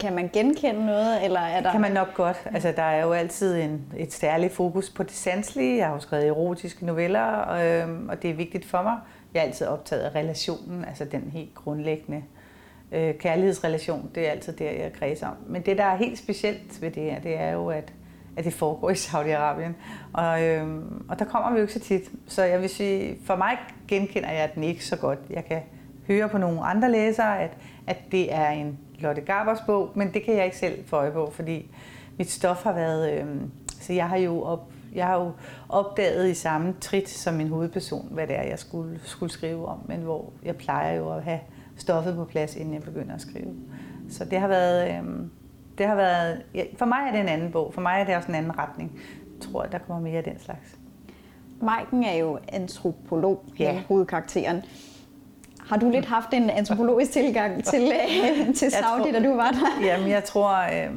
kan 0.00 0.14
man 0.14 0.30
genkende 0.32 0.86
noget, 0.86 1.24
eller 1.24 1.40
er 1.40 1.54
der... 1.54 1.62
Det 1.62 1.72
kan 1.72 1.80
man 1.80 1.92
nok 1.92 2.14
godt. 2.14 2.42
Altså, 2.54 2.72
der 2.76 2.82
er 2.82 3.02
jo 3.02 3.12
altid 3.12 3.62
en, 3.62 3.82
et 3.96 4.12
særligt 4.12 4.52
fokus 4.52 4.90
på 4.90 5.02
det 5.02 5.12
sanselige. 5.12 5.76
Jeg 5.76 5.86
har 5.86 5.94
jo 5.94 6.00
skrevet 6.00 6.26
erotiske 6.26 6.86
noveller, 6.86 7.22
og, 7.22 7.88
og 8.08 8.22
det 8.22 8.30
er 8.30 8.34
vigtigt 8.34 8.64
for 8.64 8.82
mig. 8.82 8.96
Jeg 9.34 9.40
er 9.40 9.44
altid 9.44 9.66
optaget 9.66 10.02
af 10.02 10.14
relationen, 10.14 10.84
altså 10.84 11.04
den 11.04 11.30
helt 11.32 11.54
grundlæggende 11.54 12.22
øh, 12.92 13.14
kærlighedsrelation. 13.14 14.10
Det 14.14 14.26
er 14.26 14.30
altid 14.30 14.52
der, 14.52 14.70
jeg 14.70 14.92
kredser 14.92 15.26
om. 15.26 15.36
Men 15.46 15.62
det, 15.62 15.78
der 15.78 15.84
er 15.84 15.96
helt 15.96 16.18
specielt 16.18 16.82
ved 16.82 16.90
det 16.90 17.02
her, 17.02 17.20
det 17.20 17.40
er 17.40 17.50
jo, 17.50 17.68
at, 17.68 17.92
at 18.36 18.44
det 18.44 18.52
foregår 18.52 18.90
i 18.90 18.94
Saudi-Arabien. 18.94 19.72
Og, 20.12 20.42
øh, 20.42 20.66
og 21.08 21.18
der 21.18 21.24
kommer 21.24 21.50
vi 21.50 21.56
jo 21.56 21.62
ikke 21.62 21.72
så 21.72 21.80
tit. 21.80 22.10
Så 22.26 22.42
jeg 22.42 22.60
vil 22.60 22.68
sige, 22.68 23.16
for 23.24 23.36
mig 23.36 23.58
genkender 23.88 24.30
jeg 24.30 24.50
den 24.54 24.64
ikke 24.64 24.84
så 24.84 24.96
godt. 24.96 25.18
Jeg 25.30 25.44
kan 25.44 25.60
høre 26.06 26.28
på 26.28 26.38
nogle 26.38 26.60
andre 26.60 26.90
læsere, 26.90 27.40
at, 27.40 27.50
at 27.86 27.96
det 28.12 28.34
er 28.34 28.48
en 28.48 28.78
Lotte 28.98 29.20
Garbers 29.20 29.60
bog, 29.66 29.90
men 29.94 30.14
det 30.14 30.22
kan 30.22 30.34
jeg 30.34 30.44
ikke 30.44 30.56
selv 30.56 30.88
få 30.88 30.96
øje 30.96 31.10
på, 31.10 31.30
fordi 31.30 31.70
mit 32.18 32.30
stof 32.30 32.62
har 32.62 32.72
været... 32.72 33.12
Øh, 33.12 33.26
så 33.80 33.92
jeg 33.92 34.08
har 34.08 34.16
jo 34.16 34.42
op, 34.42 34.72
jeg 34.94 35.06
har 35.06 35.14
jo 35.14 35.32
opdaget 35.68 36.30
i 36.30 36.34
samme 36.34 36.74
trit 36.80 37.08
som 37.08 37.34
min 37.34 37.48
hovedperson, 37.48 38.08
hvad 38.10 38.26
det 38.26 38.38
er, 38.38 38.42
jeg 38.42 38.58
skulle, 38.58 39.00
skulle 39.04 39.32
skrive 39.32 39.66
om, 39.66 39.78
men 39.88 40.00
hvor 40.00 40.32
jeg 40.44 40.56
plejer 40.56 40.96
jo 40.96 41.10
at 41.12 41.22
have 41.22 41.40
stoffet 41.76 42.14
på 42.14 42.24
plads, 42.24 42.56
inden 42.56 42.74
jeg 42.74 42.82
begynder 42.82 43.14
at 43.14 43.20
skrive. 43.20 43.54
Så 44.10 44.24
det 44.24 44.40
har 44.40 44.48
været... 44.48 44.88
Øh, 44.88 45.04
det 45.78 45.86
har 45.86 45.94
været 45.94 46.42
ja, 46.54 46.64
for 46.76 46.86
mig 46.86 46.98
er 47.08 47.12
det 47.12 47.20
en 47.20 47.28
anden 47.28 47.52
bog. 47.52 47.74
For 47.74 47.80
mig 47.80 48.00
er 48.00 48.04
det 48.04 48.16
også 48.16 48.28
en 48.28 48.34
anden 48.34 48.58
retning. 48.58 49.00
Jeg 49.34 49.50
tror, 49.50 49.62
der 49.62 49.78
kommer 49.78 50.02
mere 50.02 50.18
af 50.18 50.24
den 50.24 50.38
slags. 50.38 50.78
Maiken 51.62 52.04
er 52.04 52.14
jo 52.14 52.38
antropolog, 52.48 53.44
ja. 53.58 53.82
hovedkarakteren. 53.88 54.62
Har 55.68 55.76
du 55.76 55.90
lidt 55.90 56.06
haft 56.06 56.32
en 56.32 56.50
antropologisk 56.50 57.12
tilgang 57.12 57.64
til, 57.70 57.82
øh, 57.82 58.54
til 58.54 58.70
Saudi, 58.70 59.02
tror, 59.02 59.12
da 59.12 59.28
du 59.28 59.36
var 59.36 59.50
der? 59.50 59.86
Jamen, 59.88 60.08
jeg 60.08 60.24
tror... 60.24 60.54
Øh, 60.56 60.90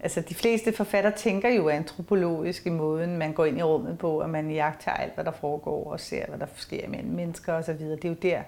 altså, 0.00 0.20
de 0.20 0.34
fleste 0.34 0.72
forfatter 0.72 1.10
tænker 1.10 1.48
jo 1.48 1.68
antropologisk 1.68 2.66
i 2.66 2.70
måden, 2.70 3.16
man 3.16 3.32
går 3.32 3.44
ind 3.44 3.58
i 3.58 3.62
rummet 3.62 3.98
på, 3.98 4.20
og 4.20 4.30
man 4.30 4.50
jagter 4.50 4.90
alt, 4.90 5.14
hvad 5.14 5.24
der 5.24 5.30
foregår, 5.30 5.92
og 5.92 6.00
ser, 6.00 6.26
hvad 6.28 6.38
der 6.38 6.46
sker 6.56 6.88
mellem 6.88 7.12
mennesker 7.12 7.52
osv. 7.52 7.78
Det 7.78 8.04
er 8.04 8.08
jo 8.08 8.14
der, 8.22 8.42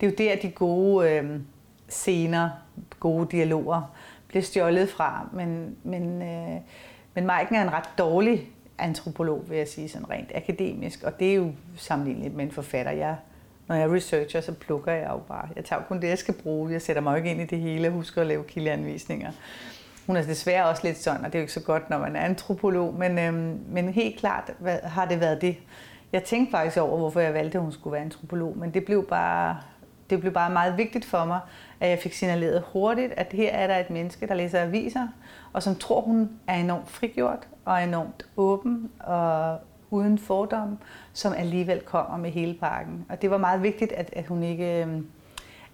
det 0.00 0.06
er 0.06 0.10
jo 0.10 0.14
der 0.18 0.36
de 0.42 0.50
gode 0.50 1.10
øh, 1.10 1.40
scener, 1.88 2.50
gode 3.00 3.26
dialoger 3.30 3.82
bliver 4.28 4.42
stjålet 4.42 4.88
fra. 4.88 5.28
Men, 5.32 5.76
men, 5.82 6.22
øh, 6.22 6.60
men 7.14 7.26
Maiken 7.26 7.56
er 7.56 7.62
en 7.62 7.72
ret 7.72 7.88
dårlig 7.98 8.48
antropolog, 8.78 9.44
vil 9.48 9.58
jeg 9.58 9.68
sige, 9.68 9.88
sådan 9.88 10.10
rent 10.10 10.32
akademisk, 10.34 11.02
og 11.02 11.20
det 11.20 11.30
er 11.30 11.34
jo 11.34 11.52
sammenlignet 11.76 12.34
med 12.34 12.44
en 12.44 12.50
forfatter. 12.50 12.92
Jeg 12.92 13.16
når 13.68 13.74
jeg 13.74 13.92
researcher, 13.92 14.40
så 14.40 14.52
plukker 14.52 14.92
jeg 14.92 15.08
jo 15.10 15.18
bare. 15.18 15.48
Jeg 15.56 15.64
tager 15.64 15.82
kun 15.82 16.00
det, 16.00 16.08
jeg 16.08 16.18
skal 16.18 16.34
bruge. 16.34 16.72
Jeg 16.72 16.82
sætter 16.82 17.02
mig 17.02 17.12
jo 17.12 17.16
ikke 17.16 17.30
ind 17.30 17.40
i 17.40 17.44
det 17.44 17.58
hele 17.58 17.88
og 17.88 17.92
husker 17.92 18.20
at 18.20 18.26
lave 18.26 18.44
kildeanvisninger. 18.44 19.32
Hun 20.06 20.16
er 20.16 20.22
desværre 20.22 20.66
også 20.66 20.86
lidt 20.86 20.98
sådan, 20.98 21.24
og 21.24 21.26
det 21.26 21.34
er 21.34 21.38
jo 21.38 21.42
ikke 21.42 21.52
så 21.52 21.62
godt, 21.62 21.90
når 21.90 21.98
man 21.98 22.16
er 22.16 22.20
antropolog, 22.20 22.94
men, 22.94 23.18
øhm, 23.18 23.60
men 23.68 23.88
helt 23.88 24.18
klart 24.18 24.50
hvad, 24.58 24.78
har 24.82 25.04
det 25.04 25.20
været 25.20 25.40
det. 25.40 25.56
Jeg 26.12 26.24
tænkte 26.24 26.50
faktisk 26.50 26.76
over, 26.76 26.96
hvorfor 26.98 27.20
jeg 27.20 27.34
valgte, 27.34 27.58
at 27.58 27.62
hun 27.62 27.72
skulle 27.72 27.92
være 27.92 28.02
antropolog, 28.02 28.58
men 28.58 28.74
det 28.74 28.84
blev 28.84 29.06
bare, 29.06 29.56
det 30.10 30.20
blev 30.20 30.32
bare 30.32 30.50
meget 30.50 30.76
vigtigt 30.76 31.04
for 31.04 31.24
mig, 31.24 31.40
at 31.80 31.90
jeg 31.90 31.98
fik 31.98 32.12
signaleret 32.12 32.64
hurtigt, 32.72 33.12
at 33.16 33.26
her 33.32 33.50
er 33.50 33.66
der 33.66 33.76
et 33.76 33.90
menneske, 33.90 34.26
der 34.26 34.34
læser 34.34 34.62
aviser, 34.62 35.08
og 35.52 35.62
som 35.62 35.76
tror, 35.76 36.00
hun 36.00 36.30
er 36.46 36.54
enormt 36.54 36.90
frigjort 36.90 37.48
og 37.64 37.82
enormt 37.82 38.26
åben 38.36 38.90
og 39.00 39.58
uden 39.90 40.18
fordom, 40.18 40.78
som 41.12 41.32
alligevel 41.36 41.80
kommer 41.80 42.16
med 42.16 42.30
hele 42.30 42.54
pakken. 42.54 43.06
Og 43.08 43.22
det 43.22 43.30
var 43.30 43.38
meget 43.38 43.62
vigtigt, 43.62 43.92
at, 43.92 44.10
at, 44.12 44.26
hun, 44.26 44.42
ikke, 44.42 44.82
øhm, 44.82 45.06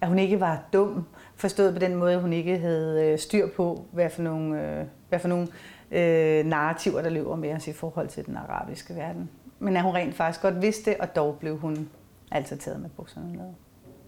at 0.01 0.07
hun 0.07 0.19
ikke 0.19 0.39
var 0.39 0.63
dum, 0.73 1.05
forstået 1.35 1.73
på 1.73 1.79
den 1.79 1.95
måde, 1.95 2.13
at 2.13 2.21
hun 2.21 2.33
ikke 2.33 2.57
havde 2.57 3.05
øh, 3.05 3.19
styr 3.19 3.47
på, 3.47 3.85
hvad 3.91 4.09
for 4.09 4.21
nogle, 4.21 4.61
øh, 4.61 4.85
hvad 5.09 5.19
for 5.19 5.27
nogle 5.27 5.47
øh, 5.91 6.45
narrativer, 6.45 7.01
der 7.01 7.09
løber 7.09 7.35
med 7.35 7.53
os 7.53 7.67
i 7.67 7.73
forhold 7.73 8.07
til 8.07 8.25
den 8.25 8.37
arabiske 8.37 8.95
verden. 8.95 9.29
Men 9.59 9.77
at 9.77 9.83
hun 9.83 9.95
rent 9.95 10.15
faktisk 10.15 10.41
godt 10.41 10.61
vidste, 10.61 10.95
og 10.99 11.15
dog 11.15 11.37
blev 11.39 11.57
hun 11.57 11.89
altid 12.31 12.57
taget 12.57 12.81
med 12.81 12.89
bukserne 12.89 13.31
ned. 13.33 13.53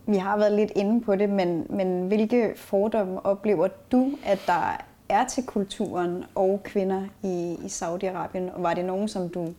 Vi 0.06 0.18
har 0.18 0.38
været 0.38 0.52
lidt 0.52 0.72
inde 0.76 1.02
på 1.02 1.16
det, 1.16 1.30
men, 1.30 1.68
men 1.70 2.08
hvilke 2.08 2.54
fordomme 2.56 3.26
oplever 3.26 3.68
du, 3.92 4.12
at 4.26 4.40
der 4.48 4.82
er 5.10 5.26
til 5.26 5.46
kulturen 5.46 6.24
og 6.36 6.62
kvinder 6.64 7.04
i, 7.24 7.58
i 7.64 7.66
Saudi-Arabien? 7.66 8.56
Og 8.56 8.64
var 8.64 8.74
det 8.74 8.86
nogen, 8.86 9.08
som 9.08 9.30
du 9.30 9.54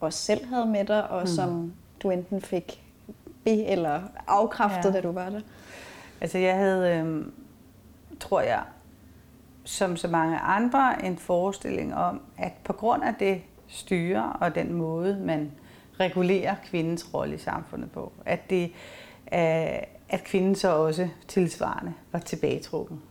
også 0.00 0.18
selv 0.18 0.46
havde 0.46 0.66
med 0.66 0.84
dig, 0.84 1.10
og 1.10 1.20
mm. 1.20 1.26
som 1.26 1.72
du 2.02 2.10
enten 2.10 2.40
fik 2.42 2.82
be- 3.44 3.64
eller 3.64 4.00
afkræftet, 4.26 4.90
ja. 4.90 4.96
da 4.96 5.00
du 5.00 5.12
var 5.12 5.30
der? 5.30 5.40
Altså 6.20 6.38
jeg 6.38 6.56
havde, 6.56 6.96
øh, 6.96 7.26
tror 8.20 8.40
jeg, 8.40 8.62
som 9.64 9.96
så 9.96 10.08
mange 10.08 10.38
andre, 10.38 11.04
en 11.04 11.18
forestilling 11.18 11.94
om, 11.94 12.20
at 12.38 12.52
på 12.64 12.72
grund 12.72 13.04
af 13.04 13.14
det 13.14 13.42
styre 13.68 14.32
og 14.40 14.54
den 14.54 14.72
måde, 14.72 15.16
man 15.24 15.52
regulerer 16.00 16.54
kvindens 16.64 17.14
rolle 17.14 17.34
i 17.34 17.38
samfundet 17.38 17.90
på, 17.90 18.12
at, 18.24 18.50
det, 18.50 18.64
øh, 19.32 19.82
at 20.08 20.24
kvinden 20.24 20.54
så 20.54 20.76
også 20.76 21.08
tilsvarende 21.28 21.94
var 22.12 22.18
tilbagetrukken. 22.18 23.02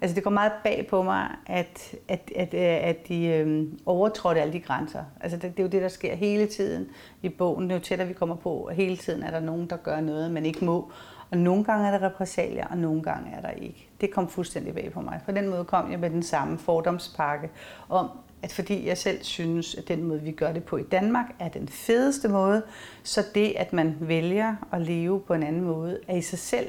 Altså 0.00 0.14
det 0.14 0.24
går 0.24 0.30
meget 0.30 0.52
bag 0.64 0.86
på 0.90 1.02
mig, 1.02 1.28
at, 1.46 1.94
at, 2.08 2.32
at, 2.36 2.54
øh, 2.54 2.88
at 2.88 3.08
de 3.08 3.26
øhm, 3.26 3.78
overtrådte 3.86 4.40
alle 4.40 4.52
de 4.52 4.60
grænser. 4.60 5.04
Altså 5.20 5.38
det, 5.38 5.56
det 5.56 5.58
er 5.58 5.62
jo 5.62 5.70
det, 5.70 5.82
der 5.82 5.88
sker 5.88 6.14
hele 6.14 6.46
tiden 6.46 6.88
i 7.22 7.28
bogen. 7.28 7.64
Det 7.64 7.70
er 7.70 7.76
jo 7.76 7.84
tættere, 7.84 8.08
vi 8.08 8.14
kommer 8.14 8.36
på, 8.36 8.50
og 8.50 8.72
hele 8.72 8.96
tiden 8.96 9.22
er 9.22 9.30
der 9.30 9.40
nogen, 9.40 9.70
der 9.70 9.76
gør 9.76 10.00
noget, 10.00 10.30
man 10.30 10.46
ikke 10.46 10.64
må. 10.64 10.92
Og 11.30 11.38
nogle 11.38 11.64
gange 11.64 11.86
er 11.86 11.98
der 11.98 12.06
repressalier, 12.06 12.66
og 12.66 12.78
nogle 12.78 13.02
gange 13.02 13.30
er 13.36 13.40
der 13.40 13.50
ikke. 13.50 13.88
Det 14.00 14.10
kom 14.10 14.28
fuldstændig 14.28 14.74
bag 14.74 14.92
på 14.92 15.00
mig. 15.00 15.20
På 15.24 15.32
den 15.32 15.48
måde 15.48 15.64
kom 15.64 15.90
jeg 15.90 15.98
med 15.98 16.10
den 16.10 16.22
samme 16.22 16.58
fordomspakke 16.58 17.50
om, 17.88 18.10
at 18.42 18.52
fordi 18.52 18.86
jeg 18.86 18.98
selv 18.98 19.22
synes, 19.22 19.74
at 19.74 19.88
den 19.88 20.02
måde, 20.02 20.22
vi 20.22 20.32
gør 20.32 20.52
det 20.52 20.64
på 20.64 20.76
i 20.76 20.82
Danmark, 20.82 21.26
er 21.38 21.48
den 21.48 21.68
fedeste 21.68 22.28
måde, 22.28 22.62
så 23.02 23.24
det, 23.34 23.52
at 23.56 23.72
man 23.72 23.96
vælger 24.00 24.54
at 24.72 24.80
leve 24.80 25.20
på 25.20 25.34
en 25.34 25.42
anden 25.42 25.62
måde, 25.62 26.00
er 26.08 26.16
i 26.16 26.22
sig 26.22 26.38
selv 26.38 26.66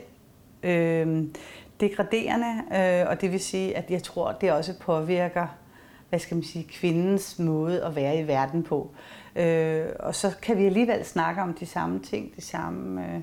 øh, 0.64 1.24
degraderende, 1.80 2.62
øh, 2.76 3.10
og 3.10 3.22
det 3.22 3.32
vil 3.32 3.40
sige, 3.40 3.78
at 3.78 3.92
jeg 3.92 4.04
tror, 4.04 4.32
det 4.32 4.52
også 4.52 4.74
påvirker 4.80 5.48
hvad 6.10 6.20
skal 6.20 6.36
man 6.36 6.44
sige, 6.44 6.64
kvindens 6.64 7.40
måde 7.40 7.84
at 7.84 7.96
være 7.96 8.20
i 8.20 8.28
verden 8.28 8.64
på. 8.64 8.92
Øh, 9.36 9.86
og 10.00 10.16
så 10.16 10.32
kan 10.42 10.58
vi 10.58 10.66
alligevel 10.66 11.06
snakke 11.06 11.42
om 11.42 11.54
de 11.54 11.66
samme 11.66 12.00
ting, 12.00 12.36
de 12.36 12.42
samme 12.42 13.06
øh, 13.06 13.22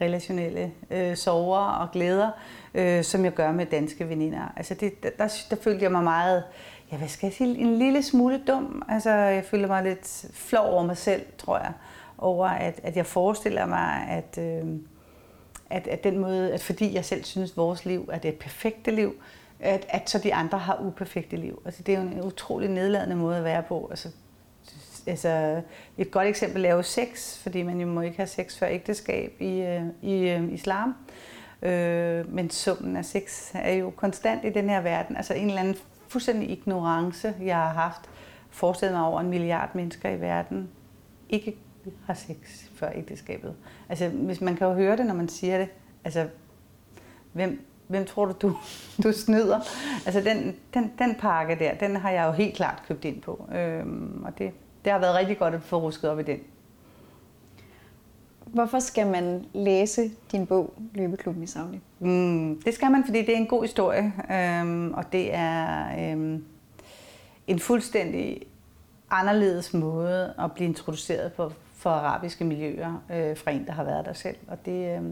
relationelle 0.00 0.72
øh, 0.90 1.16
sover 1.16 1.58
og 1.58 1.90
glæder, 1.92 2.30
øh, 2.74 3.04
som 3.04 3.24
jeg 3.24 3.32
gør 3.32 3.52
med 3.52 3.66
danske 3.66 4.08
veninder. 4.08 4.52
Altså 4.56 4.74
det, 4.74 5.02
der, 5.02 5.10
der, 5.18 5.28
der 5.50 5.56
følte 5.56 5.82
jeg 5.82 5.92
mig 5.92 6.04
meget, 6.04 6.42
ja 6.92 6.96
hvad 6.96 7.08
skal 7.08 7.26
jeg 7.26 7.34
sige, 7.34 7.58
en 7.58 7.78
lille 7.78 8.02
smule 8.02 8.42
dum. 8.46 8.82
Altså 8.88 9.10
jeg 9.10 9.44
følte 9.44 9.66
mig 9.66 9.84
lidt 9.84 10.26
flov 10.32 10.66
over 10.66 10.82
mig 10.82 10.96
selv, 10.96 11.22
tror 11.38 11.58
jeg, 11.58 11.72
over 12.18 12.46
at, 12.46 12.80
at 12.82 12.96
jeg 12.96 13.06
forestiller 13.06 13.66
mig, 13.66 14.06
at... 14.08 14.38
Øh, 14.38 14.64
at, 15.70 15.86
at 15.86 16.04
den 16.04 16.18
måde, 16.18 16.52
at 16.52 16.62
fordi 16.62 16.94
jeg 16.94 17.04
selv 17.04 17.24
synes, 17.24 17.50
at 17.50 17.56
vores 17.56 17.84
liv 17.84 18.08
er 18.12 18.18
det 18.18 18.34
perfekte 18.34 18.90
liv, 18.90 19.14
at, 19.60 19.86
at 19.88 20.10
så 20.10 20.18
de 20.18 20.34
andre 20.34 20.58
har 20.58 20.80
uperfekte 20.86 21.36
liv. 21.36 21.62
Altså, 21.64 21.82
det 21.82 21.94
er 21.94 22.02
jo 22.02 22.08
en 22.08 22.22
utrolig 22.22 22.68
nedladende 22.68 23.16
måde 23.16 23.36
at 23.36 23.44
være 23.44 23.62
på. 23.62 23.86
Altså, 23.90 24.08
altså, 25.06 25.62
et 25.98 26.10
godt 26.10 26.28
eksempel 26.28 26.64
er 26.64 26.74
jo 26.74 26.82
sex, 26.82 27.38
fordi 27.38 27.62
man 27.62 27.80
jo 27.80 27.86
må 27.86 28.00
ikke 28.00 28.16
have 28.16 28.26
sex 28.26 28.58
før 28.58 28.66
ægteskab 28.66 29.32
i, 29.40 29.60
øh, 29.60 29.82
i 30.02 30.28
øh, 30.28 30.52
islam. 30.52 30.94
Øh, 31.62 32.32
men 32.32 32.50
summen 32.50 32.96
af 32.96 33.04
sex 33.04 33.50
er 33.54 33.72
jo 33.72 33.90
konstant 33.90 34.44
i 34.44 34.50
den 34.50 34.70
her 34.70 34.80
verden. 34.80 35.16
Altså 35.16 35.34
en 35.34 35.46
eller 35.46 35.60
anden 35.60 35.76
fuldstændig 36.08 36.50
ignorance, 36.50 37.34
jeg 37.42 37.56
har 37.56 37.72
haft. 37.72 38.00
Forestillet 38.50 38.96
mig 38.96 39.06
over 39.06 39.20
en 39.20 39.28
milliard 39.28 39.74
mennesker 39.74 40.10
i 40.10 40.20
verden 40.20 40.68
ikke 41.28 41.56
har 42.06 42.14
sex 42.14 42.36
før 42.74 42.90
ægteskabet. 42.94 43.54
Altså, 43.88 44.08
hvis 44.08 44.40
man 44.40 44.56
kan 44.56 44.66
jo 44.66 44.72
høre 44.72 44.96
det, 44.96 45.06
når 45.06 45.14
man 45.14 45.28
siger 45.28 45.58
det. 45.58 45.68
Altså, 46.04 46.28
hvem, 47.32 47.66
hvem 47.86 48.04
tror 48.04 48.24
du, 48.24 48.34
du, 48.42 48.56
du 49.02 49.12
snyder? 49.12 49.60
Altså, 50.06 50.20
den, 50.20 50.56
den, 50.74 50.92
den 50.98 51.14
pakke 51.14 51.56
der, 51.58 51.74
den 51.74 51.96
har 51.96 52.10
jeg 52.10 52.26
jo 52.26 52.32
helt 52.32 52.54
klart 52.54 52.82
købt 52.88 53.04
ind 53.04 53.22
på. 53.22 53.48
Øhm, 53.54 54.22
og 54.24 54.38
det, 54.38 54.52
det 54.84 54.92
har 54.92 54.98
været 54.98 55.14
rigtig 55.14 55.38
godt 55.38 55.54
at 55.54 55.62
få 55.62 55.78
rusket 55.78 56.10
op 56.10 56.20
i 56.20 56.22
den. 56.22 56.38
Hvorfor 58.46 58.78
skal 58.78 59.06
man 59.06 59.44
læse 59.54 60.10
din 60.32 60.46
bog, 60.46 60.74
Løbeklubben 60.94 61.42
i 61.42 61.46
Saudi? 61.46 61.80
Mm, 61.98 62.62
det 62.62 62.74
skal 62.74 62.90
man, 62.90 63.04
fordi 63.04 63.18
det 63.18 63.28
er 63.28 63.36
en 63.36 63.46
god 63.46 63.62
historie, 63.62 64.12
øhm, 64.32 64.94
og 64.94 65.12
det 65.12 65.34
er 65.34 65.86
øhm, 65.98 66.44
en 67.46 67.58
fuldstændig 67.58 68.42
anderledes 69.10 69.74
måde 69.74 70.34
at 70.38 70.52
blive 70.52 70.68
introduceret 70.68 71.32
for 71.32 71.52
for 71.78 71.90
arabiske 71.90 72.44
miljøer 72.44 73.02
øh, 73.12 73.36
fra 73.36 73.50
en, 73.50 73.66
der 73.66 73.72
har 73.72 73.84
været 73.84 74.06
der 74.06 74.12
selv. 74.12 74.36
Og 74.48 74.66
det, 74.66 74.96
øh, 74.96 75.02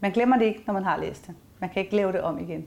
man 0.00 0.12
glemmer 0.12 0.38
det 0.38 0.44
ikke, 0.44 0.62
når 0.66 0.74
man 0.74 0.84
har 0.84 0.96
læst 0.96 1.26
det. 1.26 1.34
Man 1.58 1.70
kan 1.70 1.82
ikke 1.82 1.96
lave 1.96 2.12
det 2.12 2.20
om 2.20 2.38
igen. 2.38 2.66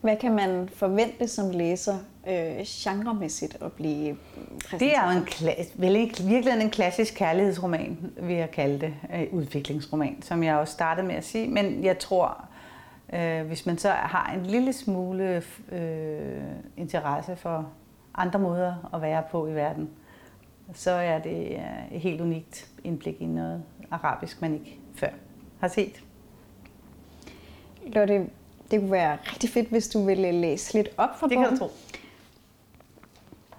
Hvad 0.00 0.16
kan 0.16 0.34
man 0.34 0.68
forvente 0.74 1.28
som 1.28 1.50
læser 1.50 1.94
øh, 2.28 2.58
genremæssigt 2.66 3.56
at 3.62 3.72
blive 3.72 4.16
præsenteret? 4.64 4.80
Det 4.80 4.96
er 4.96 5.12
jo 5.12 5.18
en, 5.18 5.24
kla- 5.24 5.72
vel, 5.74 6.28
virkelig 6.28 6.62
en 6.62 6.70
klassisk 6.70 7.14
kærlighedsroman, 7.14 8.12
vil 8.20 8.36
jeg 8.36 8.50
kalde 8.50 8.80
det, 8.80 8.94
øh, 9.14 9.26
udviklingsroman, 9.32 10.22
som 10.22 10.42
jeg 10.42 10.56
også 10.56 10.72
startede 10.72 11.06
med 11.06 11.14
at 11.14 11.24
sige. 11.24 11.48
Men 11.48 11.84
jeg 11.84 11.98
tror, 11.98 12.44
øh, 13.12 13.46
hvis 13.46 13.66
man 13.66 13.78
så 13.78 13.90
har 13.90 14.32
en 14.34 14.46
lille 14.46 14.72
smule 14.72 15.42
øh, 15.72 16.42
interesse 16.76 17.36
for 17.36 17.68
andre 18.14 18.38
måder 18.38 18.90
at 18.94 19.02
være 19.02 19.22
på 19.30 19.46
i 19.46 19.54
verden, 19.54 19.90
så 20.74 20.90
er 20.90 21.18
det 21.18 21.52
øh, 21.52 21.92
et 21.92 22.00
helt 22.00 22.20
unikt 22.20 22.70
indblik 22.84 23.16
i 23.20 23.26
noget 23.26 23.62
arabisk, 23.90 24.40
man 24.40 24.54
ikke 24.54 24.78
før 24.94 25.10
har 25.60 25.68
set. 25.68 26.02
Lotte, 27.86 28.26
det 28.70 28.80
kunne 28.80 28.92
være 28.92 29.18
rigtig 29.32 29.50
fedt, 29.50 29.68
hvis 29.68 29.88
du 29.88 30.04
ville 30.04 30.32
læse 30.32 30.74
lidt 30.74 30.88
op 30.96 31.18
for 31.18 31.26
Det 31.26 31.38
kan 31.38 31.50
du 31.50 31.56
tro. 31.56 31.70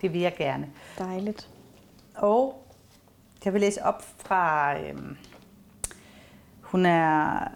Det 0.01 0.13
vil 0.13 0.21
jeg 0.21 0.35
gerne. 0.37 0.69
Dejligt. 0.99 1.49
Og 2.15 2.63
jeg 3.45 3.53
vil 3.53 3.61
læse 3.61 3.83
op 3.83 4.03
fra... 4.17 4.73
Øhm, 4.79 5.17
hun, 6.61 6.85
er, 6.85 7.47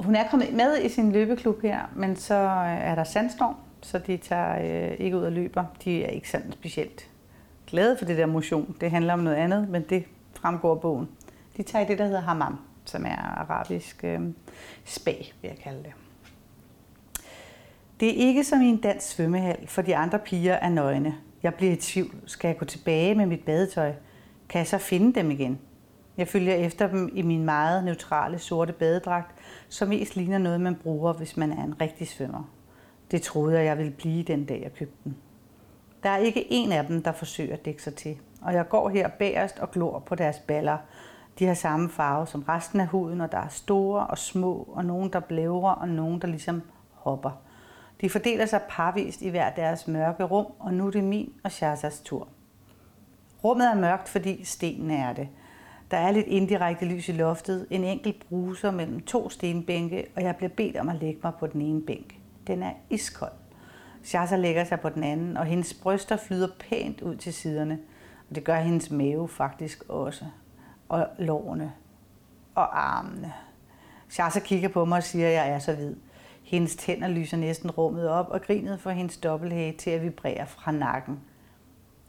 hun 0.00 0.14
er 0.14 0.28
kommet 0.28 0.52
med 0.52 0.82
i 0.82 0.88
sin 0.88 1.12
løbeklub 1.12 1.62
her, 1.62 1.80
men 1.96 2.16
så 2.16 2.34
er 2.34 2.94
der 2.94 3.04
sandstorm, 3.04 3.54
så 3.82 3.98
de 3.98 4.16
tager 4.16 4.90
øh, 4.90 4.96
ikke 4.98 5.16
ud 5.16 5.22
og 5.22 5.32
løber. 5.32 5.64
De 5.84 6.04
er 6.04 6.08
ikke 6.08 6.30
sådan 6.30 6.52
specielt 6.52 7.11
glade 7.72 7.96
for 7.98 8.04
det 8.04 8.18
der 8.18 8.26
motion. 8.26 8.76
Det 8.80 8.90
handler 8.90 9.12
om 9.12 9.18
noget 9.18 9.36
andet, 9.36 9.68
men 9.68 9.82
det 9.82 10.04
fremgår 10.34 10.70
af 10.74 10.80
bogen. 10.80 11.08
De 11.56 11.62
tager 11.62 11.86
det, 11.86 11.98
der 11.98 12.04
hedder 12.04 12.20
hammam, 12.20 12.58
som 12.84 13.06
er 13.06 13.16
arabisk 13.16 14.04
øh, 14.04 14.20
spag, 14.84 15.32
vil 15.40 15.48
jeg 15.48 15.58
kalde 15.58 15.82
det. 15.82 15.92
Det 18.00 18.08
er 18.08 18.26
ikke 18.26 18.44
som 18.44 18.62
i 18.62 18.66
en 18.66 18.80
dansk 18.80 19.08
svømmehal, 19.08 19.68
for 19.68 19.82
de 19.82 19.96
andre 19.96 20.18
piger 20.18 20.54
er 20.54 20.68
nøgne. 20.68 21.14
Jeg 21.42 21.54
bliver 21.54 21.72
i 21.72 21.76
tvivl. 21.76 22.14
Skal 22.26 22.48
jeg 22.48 22.58
gå 22.58 22.64
tilbage 22.64 23.14
med 23.14 23.26
mit 23.26 23.44
badetøj? 23.44 23.92
Kan 24.48 24.58
jeg 24.58 24.66
så 24.66 24.78
finde 24.78 25.14
dem 25.20 25.30
igen? 25.30 25.58
Jeg 26.16 26.28
følger 26.28 26.54
efter 26.54 26.86
dem 26.86 27.10
i 27.14 27.22
min 27.22 27.44
meget 27.44 27.84
neutrale 27.84 28.38
sorte 28.38 28.72
badedragt, 28.72 29.34
som 29.68 29.88
mest 29.88 30.16
ligner 30.16 30.38
noget, 30.38 30.60
man 30.60 30.74
bruger, 30.74 31.12
hvis 31.12 31.36
man 31.36 31.52
er 31.52 31.64
en 31.64 31.80
rigtig 31.80 32.08
svømmer. 32.08 32.50
Det 33.10 33.22
troede 33.22 33.56
jeg, 33.56 33.64
jeg 33.64 33.78
ville 33.78 33.92
blive 33.92 34.22
den 34.22 34.44
dag, 34.44 34.60
jeg 34.62 34.74
købte 34.74 34.96
den. 35.04 35.16
Der 36.02 36.10
er 36.10 36.16
ikke 36.16 36.52
en 36.52 36.72
af 36.72 36.86
dem, 36.86 37.02
der 37.02 37.12
forsøger 37.12 37.52
at 37.52 37.64
dække 37.64 37.82
sig 37.82 37.94
til, 37.94 38.16
og 38.42 38.54
jeg 38.54 38.68
går 38.68 38.88
her 38.88 39.08
bagerst 39.08 39.58
og 39.58 39.70
glor 39.70 39.98
på 39.98 40.14
deres 40.14 40.38
baller. 40.38 40.78
De 41.38 41.46
har 41.46 41.54
samme 41.54 41.88
farve 41.88 42.26
som 42.26 42.42
resten 42.42 42.80
af 42.80 42.86
huden, 42.86 43.20
og 43.20 43.32
der 43.32 43.38
er 43.38 43.48
store 43.48 44.06
og 44.06 44.18
små, 44.18 44.68
og 44.72 44.84
nogen, 44.84 45.12
der 45.12 45.20
blævrer, 45.20 45.72
og 45.72 45.88
nogen, 45.88 46.20
der 46.20 46.28
ligesom 46.28 46.62
hopper– 46.92 47.30
de 48.02 48.10
fordeler 48.10 48.46
sig 48.46 48.60
parvist 48.68 49.22
i 49.22 49.28
hver 49.28 49.50
deres 49.50 49.88
mørke 49.88 50.22
rum, 50.24 50.46
og 50.58 50.74
nu 50.74 50.86
er 50.86 50.90
det 50.90 51.04
min 51.04 51.32
og 51.44 51.52
Shazas 51.52 52.00
tur. 52.00 52.28
Rummet 53.44 53.70
er 53.70 53.74
mørkt, 53.74 54.08
fordi 54.08 54.44
stenen 54.44 54.90
er 54.90 55.12
det. 55.12 55.28
Der 55.90 55.96
er 55.96 56.10
lidt 56.10 56.26
indirekte 56.26 56.84
lys 56.84 57.08
i 57.08 57.12
loftet, 57.12 57.66
en 57.70 57.84
enkelt 57.84 58.28
bruser 58.28 58.70
mellem 58.70 59.00
to 59.00 59.30
stenbænke, 59.30 60.06
og 60.16 60.22
jeg 60.22 60.36
bliver 60.36 60.50
bedt 60.56 60.76
om 60.76 60.88
at 60.88 60.96
lægge 60.96 61.20
mig 61.22 61.32
på 61.38 61.46
den 61.46 61.60
ene 61.60 61.82
bænk. 61.82 62.18
Den 62.46 62.62
er 62.62 62.72
iskold. 62.90 63.32
Shaza 64.02 64.36
lægger 64.36 64.64
sig 64.64 64.80
på 64.80 64.88
den 64.88 65.04
anden, 65.04 65.36
og 65.36 65.44
hendes 65.44 65.74
bryster 65.74 66.16
flyder 66.16 66.48
pænt 66.58 67.00
ud 67.00 67.16
til 67.16 67.34
siderne. 67.34 67.78
Og 68.30 68.34
det 68.34 68.44
gør 68.44 68.56
hendes 68.56 68.90
mave 68.90 69.28
faktisk 69.28 69.84
også. 69.88 70.24
Og 70.88 71.08
lårene. 71.18 71.72
Og 72.54 72.82
armene. 72.82 73.32
Shaza 74.08 74.40
kigger 74.40 74.68
på 74.68 74.84
mig 74.84 74.96
og 74.96 75.02
siger, 75.02 75.26
at 75.26 75.32
jeg 75.32 75.48
er 75.48 75.58
så 75.58 75.74
hvid. 75.74 75.96
Hendes 76.42 76.76
tænder 76.76 77.08
lyser 77.08 77.36
næsten 77.36 77.70
rummet 77.70 78.08
op, 78.08 78.28
og 78.28 78.42
grinet 78.42 78.80
får 78.80 78.90
hendes 78.90 79.16
dobbelthage 79.16 79.72
til 79.72 79.90
at 79.90 80.02
vibrere 80.02 80.46
fra 80.46 80.72
nakken. 80.72 81.20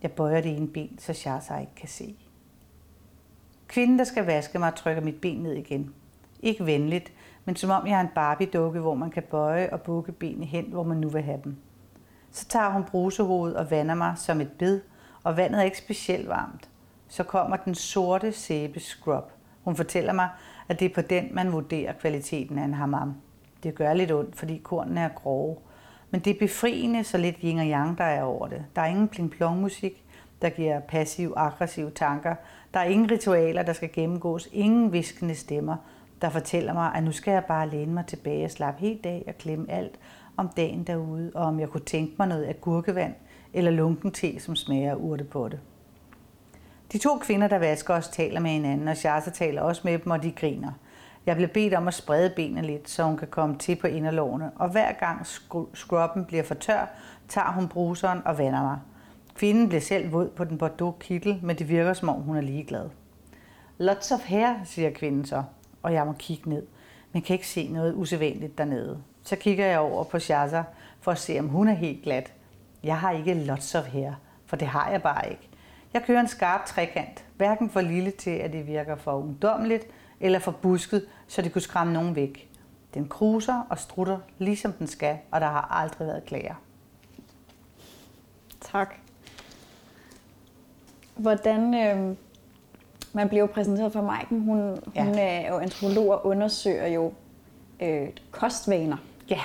Jeg 0.03 0.11
bøjer 0.11 0.41
det 0.41 0.57
ene 0.57 0.67
ben, 0.67 0.99
så 0.99 1.13
Shasa 1.13 1.57
ikke 1.57 1.75
kan 1.75 1.89
se. 1.89 2.15
Kvinden, 3.67 3.99
der 3.99 4.05
skal 4.05 4.25
vaske 4.25 4.59
mig, 4.59 4.75
trykker 4.75 5.01
mit 5.01 5.21
ben 5.21 5.43
ned 5.43 5.53
igen. 5.53 5.93
Ikke 6.41 6.65
venligt, 6.65 7.11
men 7.45 7.55
som 7.55 7.69
om 7.69 7.87
jeg 7.87 7.97
er 7.97 8.01
en 8.01 8.09
Barbie-dukke, 8.15 8.79
hvor 8.79 8.95
man 8.95 9.09
kan 9.09 9.23
bøje 9.23 9.69
og 9.73 9.81
bukke 9.81 10.11
benene 10.11 10.45
hen, 10.45 10.65
hvor 10.65 10.83
man 10.83 10.97
nu 10.97 11.09
vil 11.09 11.21
have 11.21 11.41
dem. 11.43 11.55
Så 12.33 12.45
tager 12.45 12.69
hun 12.69 12.83
brusehovedet 12.83 13.57
og 13.57 13.71
vander 13.71 13.95
mig 13.95 14.13
som 14.17 14.41
et 14.41 14.51
bed, 14.51 14.81
og 15.23 15.37
vandet 15.37 15.59
er 15.59 15.63
ikke 15.63 15.77
specielt 15.77 16.29
varmt. 16.29 16.69
Så 17.07 17.23
kommer 17.23 17.57
den 17.57 17.75
sorte 17.75 18.31
sæbe 18.31 18.79
scrub. 18.79 19.31
Hun 19.63 19.75
fortæller 19.75 20.13
mig, 20.13 20.29
at 20.67 20.79
det 20.79 20.85
er 20.85 20.95
på 20.95 21.01
den, 21.01 21.29
man 21.31 21.51
vurderer 21.51 21.93
kvaliteten 21.93 22.59
af 22.59 22.63
en 22.63 22.73
hammam. 22.73 23.15
Det 23.63 23.75
gør 23.75 23.93
lidt 23.93 24.11
ondt, 24.11 24.35
fordi 24.35 24.57
kornene 24.57 25.01
er 25.01 25.09
grove. 25.09 25.57
Men 26.11 26.21
det 26.21 26.35
er 26.35 26.39
befriende, 26.39 27.03
så 27.03 27.17
lidt 27.17 27.35
yin 27.43 27.59
og 27.59 27.65
yang, 27.65 27.97
der 27.97 28.03
er 28.03 28.23
over 28.23 28.47
det. 28.47 28.65
Der 28.75 28.81
er 28.81 28.85
ingen 28.85 29.07
pling 29.07 29.31
plong 29.31 29.61
musik, 29.61 30.03
der 30.41 30.49
giver 30.49 30.79
passiv-aggressive 30.79 31.89
tanker. 31.89 32.35
Der 32.73 32.79
er 32.79 32.83
ingen 32.83 33.11
ritualer, 33.11 33.63
der 33.63 33.73
skal 33.73 33.91
gennemgås. 33.93 34.49
Ingen 34.51 34.93
viskende 34.93 35.35
stemmer, 35.35 35.75
der 36.21 36.29
fortæller 36.29 36.73
mig, 36.73 36.91
at 36.95 37.03
nu 37.03 37.11
skal 37.11 37.31
jeg 37.31 37.45
bare 37.45 37.69
læne 37.69 37.93
mig 37.93 38.05
tilbage 38.05 38.45
og 38.45 38.51
slappe 38.51 38.81
helt 38.81 39.05
af 39.05 39.23
og 39.27 39.37
klemme 39.37 39.71
alt 39.71 39.99
om 40.37 40.49
dagen 40.57 40.83
derude, 40.83 41.31
og 41.35 41.45
om 41.45 41.59
jeg 41.59 41.69
kunne 41.69 41.85
tænke 41.85 42.15
mig 42.17 42.27
noget 42.27 42.43
af 42.43 42.61
gurkevand 42.61 43.13
eller 43.53 43.71
lunken 43.71 44.11
te, 44.11 44.39
som 44.39 44.55
smager 44.55 44.95
urte 44.95 45.23
på 45.23 45.49
det. 45.49 45.59
De 46.91 46.97
to 46.97 47.17
kvinder, 47.17 47.47
der 47.47 47.57
vasker 47.57 47.93
os, 47.93 48.07
taler 48.07 48.39
med 48.39 48.51
hinanden, 48.51 48.87
og 48.87 48.97
Shasa 48.97 49.29
taler 49.29 49.61
også 49.61 49.81
med 49.85 49.99
dem, 49.99 50.11
og 50.11 50.23
de 50.23 50.31
griner. 50.31 50.71
Jeg 51.25 51.35
bliver 51.35 51.49
bedt 51.49 51.73
om 51.73 51.87
at 51.87 51.93
sprede 51.93 52.33
benene 52.35 52.61
lidt, 52.61 52.89
så 52.89 53.03
hun 53.03 53.17
kan 53.17 53.27
komme 53.27 53.57
til 53.57 53.75
på 53.75 53.87
inderlovene, 53.87 54.51
og 54.55 54.69
hver 54.69 54.91
gang 54.91 55.27
skrubben 55.73 56.25
bliver 56.25 56.43
for 56.43 56.55
tør, 56.55 56.89
tager 57.27 57.51
hun 57.51 57.67
bruseren 57.67 58.21
og 58.25 58.37
vander 58.37 58.61
mig. 58.61 58.79
Kvinden 59.35 59.67
bliver 59.67 59.81
selv 59.81 60.11
våd 60.11 60.29
på 60.29 60.43
den 60.43 60.57
bordeaux 60.57 60.95
kittel, 60.99 61.39
men 61.43 61.57
det 61.57 61.69
virker 61.69 61.93
som 61.93 62.09
om 62.09 62.21
hun 62.21 62.37
er 62.37 62.41
ligeglad. 62.41 62.89
Lots 63.77 64.11
of 64.11 64.19
hair, 64.25 64.53
siger 64.65 64.89
kvinden 64.89 65.25
så, 65.25 65.43
og 65.83 65.93
jeg 65.93 66.05
må 66.05 66.13
kigge 66.13 66.49
ned, 66.49 66.65
men 67.11 67.21
kan 67.21 67.33
ikke 67.33 67.47
se 67.47 67.67
noget 67.67 67.93
usædvanligt 67.95 68.57
dernede. 68.57 69.01
Så 69.23 69.35
kigger 69.35 69.65
jeg 69.65 69.79
over 69.79 70.03
på 70.03 70.19
Shaza 70.19 70.63
for 71.01 71.11
at 71.11 71.17
se, 71.17 71.39
om 71.39 71.47
hun 71.47 71.67
er 71.67 71.73
helt 71.73 72.03
glat. 72.03 72.33
Jeg 72.83 72.99
har 72.99 73.11
ikke 73.11 73.33
lots 73.33 73.75
of 73.75 73.85
hair, 73.85 74.11
for 74.45 74.55
det 74.55 74.67
har 74.67 74.89
jeg 74.89 75.01
bare 75.01 75.29
ikke. 75.29 75.49
Jeg 75.93 76.03
kører 76.03 76.19
en 76.19 76.27
skarp 76.27 76.65
trekant, 76.65 77.25
hverken 77.37 77.69
for 77.69 77.81
lille 77.81 78.11
til, 78.11 78.31
at 78.31 78.53
det 78.53 78.67
virker 78.67 78.95
for 78.95 79.11
ungdomligt, 79.11 79.87
eller 80.19 80.39
for 80.39 80.51
busket, 80.51 81.05
så 81.27 81.41
det 81.41 81.53
kunne 81.53 81.61
skræmme 81.61 81.93
nogen 81.93 82.15
væk. 82.15 82.49
Den 82.93 83.07
kruser 83.07 83.67
og 83.69 83.79
strutter, 83.79 84.17
ligesom 84.37 84.73
den 84.73 84.87
skal, 84.87 85.17
og 85.31 85.41
der 85.41 85.47
har 85.47 85.67
aldrig 85.71 86.07
været 86.07 86.25
klager. 86.25 86.55
Tak. 88.61 88.95
Hvordan, 91.15 91.73
øh, 91.73 92.15
man 93.13 93.27
bliver 93.29 93.41
jo 93.41 93.47
præsenteret 93.53 93.93
for 93.93 94.01
Maiken, 94.01 94.41
hun, 94.41 94.79
ja. 94.95 95.03
hun 95.03 95.15
er 95.15 95.47
jo 95.47 95.57
antropolog 95.57 96.09
og 96.09 96.25
undersøger 96.25 96.87
jo 96.87 97.13
øh, 97.79 98.07
kostvaner. 98.31 98.97
Ja. 99.33 99.41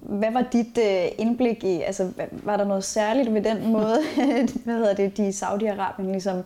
Hvad 0.00 0.30
var 0.32 0.42
dit 0.52 0.78
øh, 0.78 1.08
indblik 1.18 1.64
i, 1.64 1.80
altså 1.80 2.12
var 2.32 2.56
der 2.56 2.64
noget 2.64 2.84
særligt 2.84 3.34
ved 3.34 3.42
den 3.42 3.72
måde, 3.72 3.98
hvad 4.64 4.74
hedder 4.74 4.94
det, 4.94 5.16
de 5.16 5.28
Saudi-Arabien 5.28 6.10
ligesom 6.10 6.42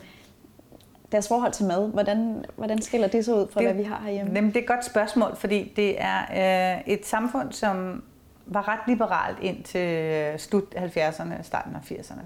deres 1.13 1.29
forhold 1.29 1.53
til 1.53 1.65
mad, 1.67 1.89
hvordan, 1.89 2.45
hvordan 2.57 2.83
skiller 2.83 3.09
det 3.09 3.25
sig 3.25 3.35
ud 3.35 3.47
fra, 3.51 3.61
det, 3.61 3.69
hvad 3.69 3.77
vi 3.77 3.83
har 3.83 4.01
herhjemme? 4.05 4.33
Jamen, 4.35 4.51
det 4.51 4.57
er 4.57 4.61
et 4.61 4.69
godt 4.69 4.85
spørgsmål, 4.85 5.37
fordi 5.37 5.73
det 5.77 5.97
er 5.99 6.77
øh, 6.77 6.83
et 6.87 7.07
samfund, 7.07 7.53
som 7.53 8.03
var 8.47 8.69
ret 8.69 8.81
liberalt 8.87 9.39
indtil 9.43 10.41
slut 10.41 10.75
70'erne, 10.75 11.43
starten 11.43 11.75
af 11.75 11.91
80'erne. 11.91 12.23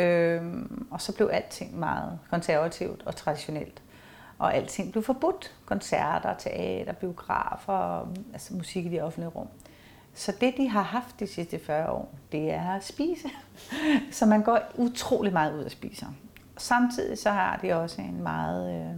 Øh, 0.00 0.42
og 0.90 1.00
så 1.00 1.12
blev 1.12 1.30
alting 1.32 1.78
meget 1.78 2.18
konservativt 2.30 3.02
og 3.06 3.16
traditionelt. 3.16 3.82
Og 4.38 4.54
alting 4.54 4.92
blev 4.92 5.04
forbudt. 5.04 5.54
Koncerter, 5.66 6.34
teater, 6.34 6.92
biografer, 6.92 8.08
altså 8.32 8.54
musik 8.54 8.86
i 8.86 8.88
de 8.88 9.00
offentlige 9.00 9.28
rum. 9.28 9.48
Så 10.14 10.32
det, 10.40 10.54
de 10.56 10.68
har 10.68 10.82
haft 10.82 11.20
de 11.20 11.26
sidste 11.26 11.58
40 11.58 11.90
år, 11.90 12.14
det 12.32 12.50
er 12.50 12.70
at 12.70 12.84
spise. 12.84 13.28
Så 14.10 14.26
man 14.26 14.42
går 14.42 14.58
utrolig 14.74 15.32
meget 15.32 15.58
ud 15.58 15.64
og 15.64 15.70
spiser. 15.70 16.06
Samtidig 16.56 17.18
så 17.18 17.30
har 17.30 17.58
de 17.62 17.72
også 17.72 18.00
en 18.00 18.22
meget 18.22 18.80
øh, 18.80 18.96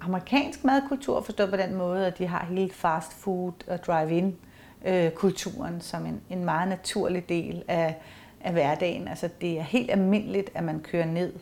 amerikansk 0.00 0.64
madkultur, 0.64 1.20
forstået 1.20 1.50
på 1.50 1.56
den 1.56 1.74
måde, 1.74 2.06
at 2.06 2.18
de 2.18 2.26
har 2.26 2.44
hele 2.44 2.70
fast 2.70 3.12
food 3.12 3.52
og 3.68 3.84
drive-in 3.84 4.36
øh, 4.84 5.10
kulturen 5.10 5.80
som 5.80 6.06
en, 6.06 6.20
en 6.30 6.44
meget 6.44 6.68
naturlig 6.68 7.28
del 7.28 7.62
af, 7.68 7.96
af 8.40 8.52
hverdagen. 8.52 9.08
Altså 9.08 9.28
det 9.40 9.58
er 9.58 9.62
helt 9.62 9.90
almindeligt, 9.90 10.50
at 10.54 10.64
man 10.64 10.80
kører 10.80 11.06
ned 11.06 11.32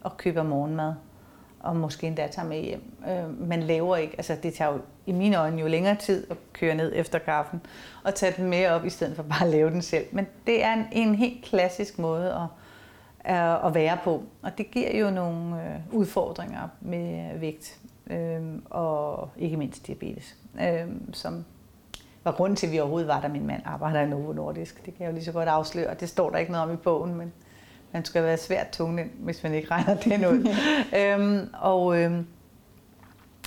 og 0.00 0.16
køber 0.16 0.42
morgenmad 0.42 0.94
og 1.64 1.76
måske 1.76 2.06
endda 2.06 2.26
tager 2.26 2.48
med 2.48 2.60
hjem. 2.60 2.82
Øh, 3.08 3.48
man 3.48 3.62
laver 3.62 3.96
ikke, 3.96 4.14
altså 4.16 4.36
det 4.42 4.54
tager 4.54 4.72
jo 4.72 4.78
i 5.06 5.12
mine 5.12 5.36
øjne 5.36 5.60
jo 5.60 5.66
længere 5.66 5.96
tid 5.96 6.26
at 6.30 6.36
køre 6.52 6.74
ned 6.74 6.92
efter 6.94 7.18
kaffen 7.18 7.60
og 8.04 8.14
tage 8.14 8.34
den 8.36 8.50
med 8.50 8.66
op, 8.66 8.84
i 8.84 8.90
stedet 8.90 9.16
for 9.16 9.22
bare 9.22 9.44
at 9.44 9.50
lave 9.50 9.70
den 9.70 9.82
selv. 9.82 10.06
Men 10.12 10.26
det 10.46 10.64
er 10.64 10.72
en, 10.72 10.84
en 10.92 11.14
helt 11.14 11.44
klassisk 11.44 11.98
måde 11.98 12.32
at 12.32 12.46
øh, 13.30 13.66
at 13.66 13.74
være 13.74 13.98
på. 14.04 14.22
Og 14.42 14.58
det 14.58 14.70
giver 14.70 14.98
jo 14.98 15.10
nogle 15.10 15.64
øh, 15.64 15.80
udfordringer 15.92 16.68
med 16.80 17.38
vægt 17.38 17.80
øh, 18.06 18.42
og 18.70 19.28
ikke 19.36 19.56
mindst 19.56 19.86
diabetes, 19.86 20.36
øh, 20.60 20.86
som 21.12 21.44
var 22.24 22.32
grunden 22.32 22.56
til, 22.56 22.66
at 22.66 22.72
vi 22.72 22.80
overhovedet 22.80 23.08
var 23.08 23.20
der. 23.20 23.28
Min 23.28 23.46
mand 23.46 23.62
arbejder 23.64 24.00
i 24.00 24.08
Novo 24.08 24.32
Nordisk. 24.32 24.86
Det 24.86 24.94
kan 24.94 25.04
jeg 25.04 25.10
jo 25.10 25.14
lige 25.14 25.24
så 25.24 25.32
godt 25.32 25.48
afsløre. 25.48 25.94
Det 25.94 26.08
står 26.08 26.30
der 26.30 26.38
ikke 26.38 26.52
noget 26.52 26.68
om 26.68 26.74
i 26.74 26.76
bogen, 26.76 27.14
men 27.14 27.32
man 27.94 28.04
skal 28.04 28.22
være 28.22 28.36
svært 28.36 28.70
tungnet, 28.70 29.06
hvis 29.18 29.42
man 29.42 29.54
ikke 29.54 29.70
regner 29.70 29.94
det 29.94 30.26
ud. 30.26 30.48
øhm, 31.00 31.50
og, 31.60 32.02
øhm, 32.02 32.26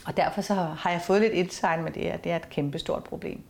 og 0.06 0.18
derfor 0.18 0.42
så 0.42 0.54
har 0.54 0.92
jeg 0.92 1.02
fået 1.02 1.22
lidt 1.22 1.34
insight 1.34 1.84
med 1.84 1.92
det 1.92 2.04
her. 2.04 2.18
Det 2.18 2.32
er 2.32 2.36
et 2.36 2.50
kæmpe 2.50 2.80
stort 2.80 3.04
problem. 3.04 3.42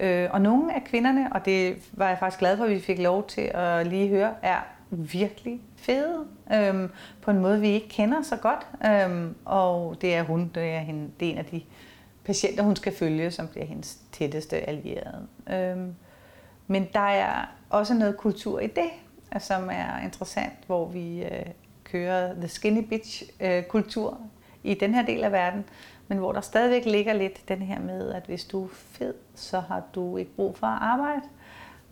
Øh, 0.00 0.28
og 0.30 0.40
nogle 0.40 0.74
af 0.74 0.84
kvinderne, 0.84 1.32
og 1.32 1.44
det 1.44 1.76
var 1.92 2.08
jeg 2.08 2.18
faktisk 2.18 2.38
glad 2.38 2.56
for, 2.56 2.64
at 2.64 2.70
vi 2.70 2.80
fik 2.80 2.98
lov 2.98 3.26
til 3.26 3.50
at 3.54 3.86
lige 3.86 4.08
høre, 4.08 4.34
er 4.42 4.58
virkelig 4.90 5.60
fede. 5.76 6.24
Øhm, 6.54 6.90
på 7.22 7.30
en 7.30 7.38
måde, 7.38 7.60
vi 7.60 7.68
ikke 7.68 7.88
kender 7.88 8.22
så 8.22 8.36
godt. 8.36 8.66
Øhm, 8.86 9.34
og 9.44 9.96
det 10.00 10.14
er 10.14 10.22
hun, 10.22 10.50
det 10.54 10.62
er, 10.62 10.80
hende, 10.80 11.10
det 11.20 11.28
er 11.28 11.32
en 11.32 11.38
af 11.38 11.44
de 11.44 11.62
patienter, 12.24 12.62
hun 12.62 12.76
skal 12.76 12.96
følge, 12.96 13.30
som 13.30 13.48
bliver 13.48 13.66
hendes 13.66 13.98
tætteste 14.12 14.56
allierede. 14.56 15.26
Øhm, 15.50 15.94
men 16.66 16.88
der 16.92 17.00
er 17.00 17.54
også 17.70 17.94
noget 17.94 18.16
kultur 18.16 18.60
i 18.60 18.66
det, 18.66 18.90
som 19.38 19.70
er 19.72 19.98
interessant, 20.04 20.52
hvor 20.66 20.86
vi 20.88 21.24
øh, 21.24 21.46
kører 21.84 22.34
the 22.34 22.48
skinny 22.48 22.84
bitch 22.88 23.22
øh, 23.40 23.62
kultur 23.62 24.20
i 24.62 24.74
den 24.74 24.94
her 24.94 25.06
del 25.06 25.24
af 25.24 25.32
verden, 25.32 25.64
men 26.08 26.18
hvor 26.18 26.32
der 26.32 26.40
stadigvæk 26.40 26.84
ligger 26.84 27.12
lidt 27.12 27.48
den 27.48 27.62
her 27.62 27.80
med, 27.80 28.12
at 28.12 28.22
hvis 28.26 28.44
du 28.44 28.64
er 28.64 28.68
fed, 28.72 29.14
så 29.34 29.60
har 29.60 29.82
du 29.94 30.16
ikke 30.16 30.34
brug 30.36 30.58
for 30.58 30.66
at 30.66 30.82
arbejde, 30.82 31.22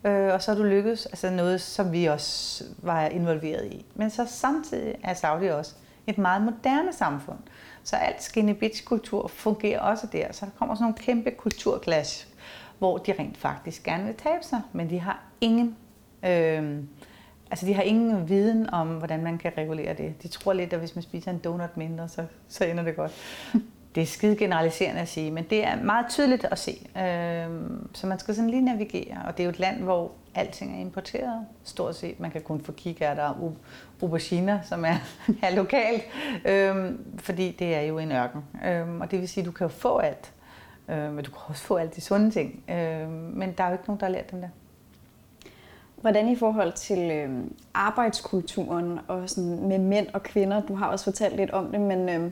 øh, 0.03 0.33
og 0.33 0.41
så 0.41 0.51
har 0.51 0.57
du 0.57 0.63
lykkes, 0.63 1.05
altså 1.05 1.29
noget, 1.29 1.61
som 1.61 1.91
vi 1.91 2.05
også 2.05 2.63
var 2.77 3.05
involveret 3.05 3.65
i. 3.65 3.85
Men 3.95 4.09
så 4.09 4.25
samtidig 4.25 4.95
er 5.03 5.13
Saudi 5.13 5.47
også 5.47 5.75
et 6.07 6.17
meget 6.17 6.41
moderne 6.41 6.93
samfund, 6.93 7.37
så 7.83 7.95
alt 7.95 8.23
skinny 8.23 8.51
bitch 8.51 8.85
kultur 8.85 9.27
fungerer 9.27 9.79
også 9.79 10.07
der, 10.11 10.31
så 10.31 10.45
der 10.45 10.51
kommer 10.51 10.75
sådan 10.75 10.83
nogle 10.83 10.97
kæmpe 10.97 11.31
kulturklash, 11.31 12.27
hvor 12.79 12.97
de 12.97 13.13
rent 13.19 13.37
faktisk 13.37 13.83
gerne 13.83 14.05
vil 14.05 14.15
tabe 14.15 14.43
sig, 14.43 14.61
men 14.73 14.89
de 14.89 14.99
har 14.99 15.23
ingen 15.41 15.77
øh, 16.25 16.83
Altså, 17.51 17.65
de 17.65 17.73
har 17.73 17.81
ingen 17.81 18.29
viden 18.29 18.69
om, 18.69 18.87
hvordan 18.87 19.23
man 19.23 19.37
kan 19.37 19.51
regulere 19.57 19.93
det. 19.93 20.23
De 20.23 20.27
tror 20.27 20.53
lidt, 20.53 20.73
at 20.73 20.79
hvis 20.79 20.95
man 20.95 21.01
spiser 21.01 21.31
en 21.31 21.37
donut 21.37 21.77
mindre, 21.77 22.09
så, 22.09 22.25
så 22.47 22.65
ender 22.65 22.83
det 22.83 22.95
godt. 22.95 23.11
Det 23.95 24.01
er 24.01 24.07
skide 24.07 24.35
generaliserende 24.35 25.01
at 25.01 25.07
sige, 25.07 25.31
men 25.31 25.43
det 25.49 25.65
er 25.65 25.83
meget 25.83 26.05
tydeligt 26.09 26.45
at 26.51 26.59
se. 26.59 26.87
Øhm, 26.97 27.87
så 27.93 28.07
man 28.07 28.19
skal 28.19 28.35
sådan 28.35 28.49
lige 28.49 28.61
navigere, 28.61 29.17
og 29.25 29.37
det 29.37 29.39
er 29.39 29.45
jo 29.45 29.49
et 29.49 29.59
land, 29.59 29.83
hvor 29.83 30.11
alting 30.33 30.77
er 30.77 30.81
importeret, 30.81 31.45
stort 31.63 31.95
set. 31.95 32.19
Man 32.19 32.31
kan 32.31 32.41
kun 32.41 32.61
få 32.61 32.71
kikærter 32.71 33.23
og 33.23 33.55
auberginer, 34.01 34.59
som 34.61 34.85
er, 34.85 34.95
er 35.43 35.55
lokalt, 35.55 36.03
øhm, 36.45 37.05
fordi 37.17 37.51
det 37.51 37.75
er 37.75 37.81
jo 37.81 37.97
en 37.97 38.11
ørken. 38.11 38.43
Øhm, 38.65 39.01
og 39.01 39.11
det 39.11 39.19
vil 39.19 39.27
sige, 39.27 39.41
at 39.41 39.45
du 39.45 39.51
kan 39.51 39.65
jo 39.65 39.73
få 39.73 39.97
alt, 39.97 40.33
men 40.87 41.23
du 41.23 41.31
kan 41.31 41.39
også 41.47 41.63
få 41.63 41.75
alle 41.75 41.91
de 41.95 42.01
sunde 42.01 42.31
ting. 42.31 42.63
men 43.37 43.53
der 43.57 43.63
er 43.63 43.67
jo 43.67 43.73
ikke 43.73 43.85
nogen, 43.87 43.99
der 43.99 44.05
har 44.05 44.13
lært 44.13 44.31
dem 44.31 44.41
det. 44.41 44.49
Hvordan 46.05 46.29
i 46.29 46.35
forhold 46.35 46.73
til 46.73 47.11
øh, 47.11 47.29
arbejdskulturen 47.73 48.99
og 49.07 49.29
sådan 49.29 49.67
med 49.67 49.79
mænd 49.79 50.07
og 50.13 50.23
kvinder? 50.23 50.61
Du 50.61 50.75
har 50.75 50.87
også 50.87 51.05
fortalt 51.05 51.35
lidt 51.35 51.51
om 51.51 51.71
det, 51.71 51.81
men 51.81 52.09
øh, 52.09 52.31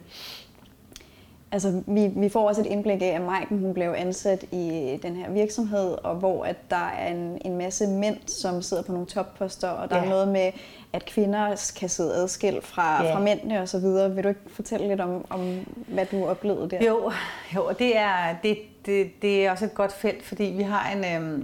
altså, 1.52 1.82
vi, 1.88 2.08
vi 2.16 2.30
får 2.30 2.48
også 2.48 2.62
et 2.62 2.68
indblik 2.68 3.02
af, 3.02 3.06
at 3.06 3.22
Maiken 3.22 3.60
hun 3.60 3.74
blev 3.74 3.94
ansat 3.98 4.44
i 4.52 4.98
den 5.04 5.16
her 5.16 5.32
virksomhed, 5.32 5.92
og 6.04 6.16
hvor 6.16 6.44
at 6.44 6.56
der 6.70 6.88
er 7.00 7.08
en, 7.08 7.42
en 7.46 7.58
masse 7.58 7.88
mænd, 7.88 8.18
som 8.28 8.62
sidder 8.62 8.84
på 8.84 8.92
nogle 8.92 9.08
topposter, 9.08 9.70
og 9.70 9.90
der 9.90 9.98
ja. 9.98 10.06
er 10.06 10.10
noget 10.10 10.28
med, 10.28 10.52
at 10.94 11.06
kvinder 11.06 11.72
kan 11.80 11.90
sidde 11.90 12.14
adskilt 12.16 12.64
fra, 12.64 13.04
ja. 13.04 13.16
fra 13.16 13.20
mændene 13.20 13.62
og 13.62 13.70
så 13.70 13.80
videre. 13.80 14.16
Vil 14.16 14.24
du 14.24 14.30
ikke 14.30 14.42
fortælle 14.48 14.88
lidt 14.88 15.02
om, 15.02 15.26
om 15.30 15.66
hvad 15.88 16.06
du 16.06 16.26
oplevede 16.26 16.70
der? 16.70 16.86
Jo, 16.86 17.12
jo 17.56 17.70
det, 17.80 17.98
er, 17.98 18.36
det, 18.44 18.58
det, 18.86 19.22
det 19.22 19.46
er 19.46 19.52
også 19.52 19.66
et 19.66 19.74
godt 19.74 19.94
felt, 19.94 20.24
fordi 20.24 20.44
vi 20.44 20.64
har 20.64 20.92
en... 20.92 21.24
Øh, 21.24 21.44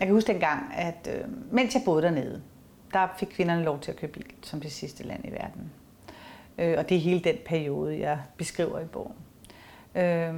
jeg 0.00 0.06
kan 0.06 0.14
huske 0.14 0.32
dengang, 0.32 0.74
at 0.74 1.08
øh, 1.14 1.24
mens 1.52 1.74
jeg 1.74 1.82
boede 1.84 2.02
dernede, 2.02 2.42
der 2.92 3.08
fik 3.18 3.28
kvinderne 3.28 3.62
lov 3.62 3.80
til 3.80 3.90
at 3.90 3.96
køre 3.96 4.10
bil 4.10 4.26
som 4.42 4.60
det 4.60 4.72
sidste 4.72 5.02
land 5.02 5.24
i 5.24 5.30
verden. 5.30 5.72
Øh, 6.58 6.74
og 6.78 6.88
det 6.88 6.96
er 6.96 7.00
hele 7.00 7.20
den 7.20 7.36
periode, 7.46 7.98
jeg 7.98 8.18
beskriver 8.36 8.80
i 8.80 8.84
bogen. 8.84 9.14
Øh, 9.94 10.34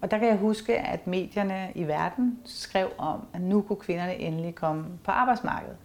og 0.00 0.10
der 0.10 0.18
kan 0.18 0.28
jeg 0.28 0.36
huske, 0.36 0.78
at 0.78 1.06
medierne 1.06 1.72
i 1.74 1.84
verden 1.84 2.38
skrev 2.44 2.90
om, 2.98 3.26
at 3.32 3.40
nu 3.40 3.62
kunne 3.62 3.76
kvinderne 3.76 4.16
endelig 4.16 4.54
komme 4.54 4.86
på 5.04 5.10
arbejdsmarkedet. 5.10 5.76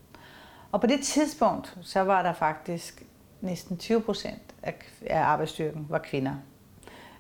Og 0.72 0.82
på 0.82 0.88
det 0.88 1.00
tidspunkt, 1.00 1.78
så 1.82 2.00
var 2.00 2.22
der 2.22 2.34
faktisk 2.34 3.04
næsten 3.42 3.78
20 3.78 4.02
procent 4.02 4.56
af, 4.64 4.76
af 5.06 5.22
arbejdsstyrken 5.22 5.86
var 5.90 5.98
kvinder. 5.98 6.34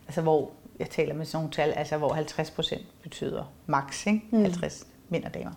Altså 0.07 0.21
hvor, 0.21 0.51
jeg 0.79 0.89
taler 0.89 1.13
med 1.13 1.25
sådan 1.25 1.37
nogle 1.37 1.51
tal, 1.51 1.71
altså 1.71 1.97
hvor 1.97 2.13
50 2.13 2.51
procent 2.51 3.01
betyder 3.01 3.51
maks, 3.65 4.07
ikke? 4.07 4.21
Mm. 4.31 4.41
50 4.41 4.87
mænd 5.09 5.23
og 5.23 5.33
damer. 5.33 5.51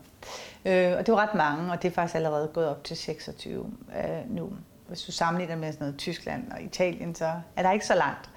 Øh, 0.64 0.92
og 0.98 1.06
det 1.06 1.14
var 1.14 1.18
ret 1.18 1.34
mange, 1.34 1.72
og 1.72 1.82
det 1.82 1.88
er 1.88 1.92
faktisk 1.92 2.14
allerede 2.14 2.50
gået 2.54 2.68
op 2.68 2.84
til 2.84 2.96
26 2.96 3.70
øh, 3.96 4.30
nu. 4.30 4.52
Hvis 4.88 5.02
du 5.02 5.12
sammenligner 5.12 5.56
med 5.56 5.72
sådan 5.72 5.84
noget 5.84 5.98
Tyskland 5.98 6.52
og 6.52 6.62
Italien, 6.62 7.14
så 7.14 7.32
er 7.56 7.62
der 7.62 7.72
ikke 7.72 7.86
så 7.86 7.94
langt. 7.94 8.30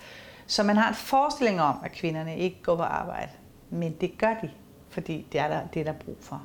Så 0.48 0.64
man 0.64 0.78
har 0.78 0.90
en 0.90 0.96
forestilling 0.96 1.62
om, 1.62 1.76
at 1.84 1.92
kvinderne 1.92 2.38
ikke 2.38 2.64
går 2.64 2.76
på 2.76 2.84
arbejde. 2.84 3.32
Men 3.70 3.96
det 4.02 4.18
gør 4.18 4.34
de, 4.42 4.50
fordi 4.90 5.28
det 5.32 5.40
er 5.40 5.48
der, 5.48 5.68
det 5.74 5.80
er 5.80 5.84
der 5.84 6.00
brug 6.00 6.18
for. 6.20 6.42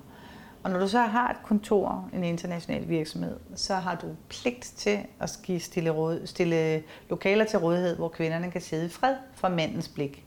Og 0.63 0.71
når 0.71 0.79
du 0.79 0.89
så 0.89 1.01
har 1.01 1.31
et 1.31 1.37
kontor, 1.45 2.11
en 2.13 2.25
international 2.25 2.89
virksomhed, 2.89 3.37
så 3.55 3.75
har 3.75 3.95
du 3.95 4.07
pligt 4.29 4.73
til 4.77 4.99
at 5.21 5.39
give 5.43 5.61
stille, 5.61 5.91
råd, 5.91 6.27
stille 6.27 6.83
lokaler 7.09 7.45
til 7.45 7.59
rådighed, 7.59 7.97
hvor 7.97 8.09
kvinderne 8.09 8.51
kan 8.51 8.61
sidde 8.61 8.87
i 8.87 8.89
fred 8.89 9.17
fra 9.35 9.49
mændens 9.49 9.89
blik. 9.89 10.25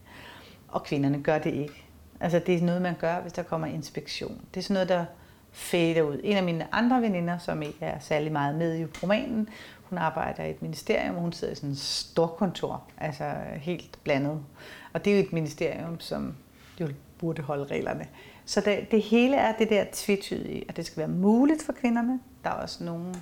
Og 0.68 0.84
kvinderne 0.84 1.24
gør 1.24 1.38
det 1.38 1.54
ikke. 1.54 1.87
Altså 2.20 2.40
det 2.40 2.56
er 2.56 2.62
noget, 2.62 2.82
man 2.82 2.96
gør, 3.00 3.22
hvis 3.22 3.34
der 3.34 3.44
kommer 3.44 3.68
inspektion. 3.68 4.42
Det 4.54 4.60
er 4.60 4.64
sådan 4.64 4.74
noget, 4.74 4.90
der 4.90 5.06
fader 5.52 6.02
ud. 6.02 6.20
En 6.24 6.38
af 6.38 6.44
mine 6.44 6.76
andre 6.76 7.02
veninder, 7.02 7.38
som 7.38 7.62
ikke 7.62 7.86
er 7.86 8.00
særlig 8.00 8.32
meget 8.32 8.56
med 8.56 8.80
i 8.80 8.86
romanen, 9.04 9.50
hun 9.84 9.98
arbejder 9.98 10.44
i 10.44 10.50
et 10.50 10.62
ministerium, 10.62 11.16
og 11.16 11.22
hun 11.22 11.34
sidder 11.34 11.54
i 11.54 11.56
sådan 11.56 11.70
et 11.70 11.80
stort 11.80 12.36
kontor, 12.38 12.84
altså 12.98 13.32
helt 13.56 14.00
blandet. 14.04 14.42
Og 14.94 15.06
det 15.06 15.14
er 15.14 15.18
jo 15.18 15.24
et 15.24 15.34
ministerium, 15.34 16.00
som 16.00 16.36
jo 16.80 16.88
burde 17.18 17.42
holde 17.42 17.64
reglerne. 17.64 18.08
Så 18.46 18.62
det, 18.62 18.92
det 18.92 19.02
hele 19.02 19.36
er 19.36 19.58
det 19.58 19.70
der 19.70 19.86
tvetydige, 19.92 20.66
at 20.70 20.78
det 20.78 20.86
skal 20.86 20.98
være 20.98 21.08
muligt 21.08 21.64
for 21.64 21.74
kvinderne. 21.74 22.20
Der 22.44 22.50
er 22.50 22.54
også 22.54 22.84
nogen, 22.84 23.16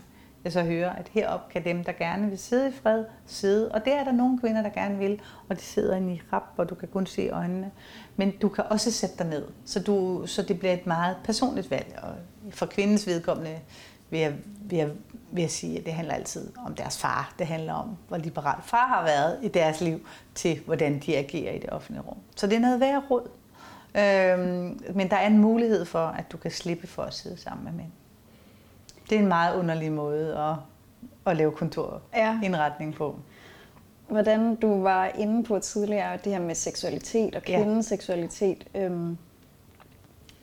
jeg 0.45 0.53
så 0.53 0.63
hører, 0.63 0.89
at 0.89 1.08
herop 1.12 1.49
kan 1.49 1.65
dem, 1.65 1.84
der 1.84 1.91
gerne 1.91 2.29
vil 2.29 2.38
sidde 2.38 2.69
i 2.69 2.71
fred, 2.71 3.05
sidde. 3.25 3.71
Og 3.71 3.86
det 3.86 3.93
er 3.93 4.03
der 4.03 4.12
nogle 4.12 4.39
kvinder, 4.39 4.62
der 4.62 4.69
gerne 4.69 4.97
vil, 4.97 5.21
og 5.49 5.55
de 5.55 5.62
sidder 5.62 5.97
i 5.97 6.21
rap, 6.34 6.43
hvor 6.55 6.63
du 6.63 6.75
kan 6.75 6.88
kun 6.88 7.05
se 7.05 7.29
øjnene. 7.29 7.71
Men 8.15 8.31
du 8.38 8.49
kan 8.49 8.63
også 8.69 8.91
sætte 8.91 9.17
dig 9.17 9.27
ned, 9.27 9.45
så, 9.65 9.79
du, 9.79 10.23
så 10.25 10.41
det 10.41 10.60
bliver 10.60 10.73
et 10.73 10.88
meget 10.88 11.17
personligt 11.23 11.71
valg. 11.71 11.99
Og 12.01 12.10
for 12.49 12.65
kvindens 12.65 13.08
vedkommende 13.08 13.60
vil 14.10 14.19
jeg, 14.19 14.34
vil, 14.62 14.77
jeg, 14.77 14.89
vil 15.31 15.41
jeg 15.41 15.51
sige, 15.51 15.79
at 15.79 15.86
det 15.86 15.93
handler 15.93 16.13
altid 16.13 16.51
om 16.65 16.75
deres 16.75 16.97
far. 16.97 17.34
Det 17.39 17.47
handler 17.47 17.73
om, 17.73 17.97
hvor 18.08 18.17
liberal 18.17 18.62
far 18.63 18.88
har 18.88 19.03
været 19.03 19.39
i 19.43 19.47
deres 19.47 19.81
liv, 19.81 20.08
til 20.36 20.60
hvordan 20.65 20.99
de 20.99 21.17
agerer 21.17 21.53
i 21.53 21.60
det 21.60 21.69
offentlige 21.69 22.01
rum. 22.01 22.17
Så 22.36 22.47
det 22.47 22.55
er 22.55 22.60
noget 22.60 22.79
værd 22.79 23.03
råd. 23.12 23.29
Øhm, 23.95 24.79
men 24.95 25.10
der 25.10 25.15
er 25.15 25.27
en 25.27 25.38
mulighed 25.38 25.86
for, 25.86 26.08
at 26.08 26.31
du 26.31 26.38
kan 26.38 26.51
slippe 26.51 26.88
for 26.88 27.03
at 27.03 27.13
sidde 27.13 27.38
sammen 27.38 27.65
med 27.65 27.73
mænd. 27.73 27.91
Det 29.09 29.15
er 29.15 29.19
en 29.19 29.27
meget 29.27 29.59
underlig 29.59 29.91
måde 29.91 30.37
at, 30.37 30.55
at 31.31 31.37
lave 31.37 31.51
kontorindretning 31.51 32.91
ja. 32.91 32.97
på. 32.97 33.15
Hvordan 34.07 34.55
du 34.55 34.81
var 34.81 35.05
inde 35.05 35.43
på 35.43 35.59
tidligere, 35.59 36.17
det 36.23 36.31
her 36.31 36.39
med 36.39 36.55
seksualitet 36.55 37.35
og 37.35 37.41
kvindens 37.41 37.91
ja. 37.91 37.95
seksualitet. 37.95 38.67
Øhm, 38.75 39.17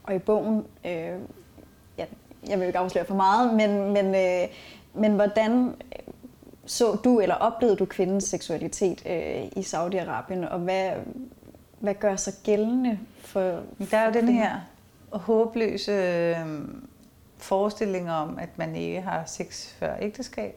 og 0.03 0.15
i 0.15 0.19
bogen, 0.19 0.65
øh, 0.85 1.19
ja, 1.99 2.05
jeg 2.49 2.59
vil 2.59 2.67
ikke 2.67 2.79
afsløre 2.79 3.05
for 3.05 3.15
meget, 3.15 3.55
men, 3.55 3.93
men, 3.93 4.15
øh, 4.15 4.49
men 4.95 5.13
hvordan 5.13 5.75
så 6.67 6.97
du 7.05 7.21
eller 7.21 7.35
oplevede 7.35 7.77
du 7.77 7.85
kvindens 7.85 8.25
seksualitet 8.25 9.03
øh, 9.07 9.47
i 9.47 9.61
Saudi-Arabien, 9.61 10.49
og 10.51 10.59
hvad, 10.59 10.91
hvad 11.81 11.95
gør 11.95 12.17
sig 12.17 12.35
gældende 12.45 12.99
for... 13.21 13.41
Der 13.91 13.99
er 13.99 14.07
jo 14.07 14.13
den 14.13 14.29
her 14.29 14.61
håbløse 15.13 15.93
øh, 15.93 16.47
forestilling 17.45 18.11
om, 18.11 18.39
at 18.39 18.59
man 18.59 18.77
ikke 18.77 19.01
har 19.01 19.23
sex 19.27 19.69
før 19.69 19.97
ægteskab. 20.01 20.57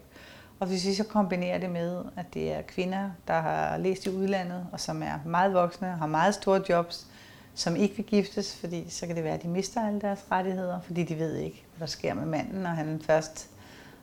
Og 0.60 0.68
hvis 0.68 0.86
vi 0.86 0.94
så 0.94 1.04
kombinerer 1.04 1.58
det 1.58 1.70
med, 1.70 2.04
at 2.16 2.34
det 2.34 2.54
er 2.54 2.62
kvinder, 2.62 3.10
der 3.28 3.42
har 3.42 3.78
læst 3.78 4.06
i 4.06 4.10
udlandet, 4.10 4.68
og 4.72 4.80
som 4.80 5.04
er 5.04 5.20
meget 5.26 5.54
voksne, 5.54 5.88
har 5.88 6.08
meget 6.08 6.36
store 6.36 6.62
jobs, 6.70 7.08
som 7.56 7.76
ikke 7.76 7.96
vil 7.96 8.06
giftes, 8.06 8.56
fordi 8.56 8.90
så 8.90 9.08
kan 9.08 9.16
det 9.16 9.24
være, 9.24 9.34
at 9.34 9.44
de 9.44 9.48
mister 9.48 9.88
alle 9.88 10.02
deres 10.02 10.26
rettigheder, 10.32 10.80
fordi 10.82 11.04
de 11.04 11.20
ved 11.20 11.36
ikke, 11.36 11.66
hvad 11.78 11.88
der 11.88 11.92
sker 11.92 12.14
med 12.14 12.26
manden, 12.26 12.62
når 12.62 12.70
han 12.70 13.02
først 13.06 13.50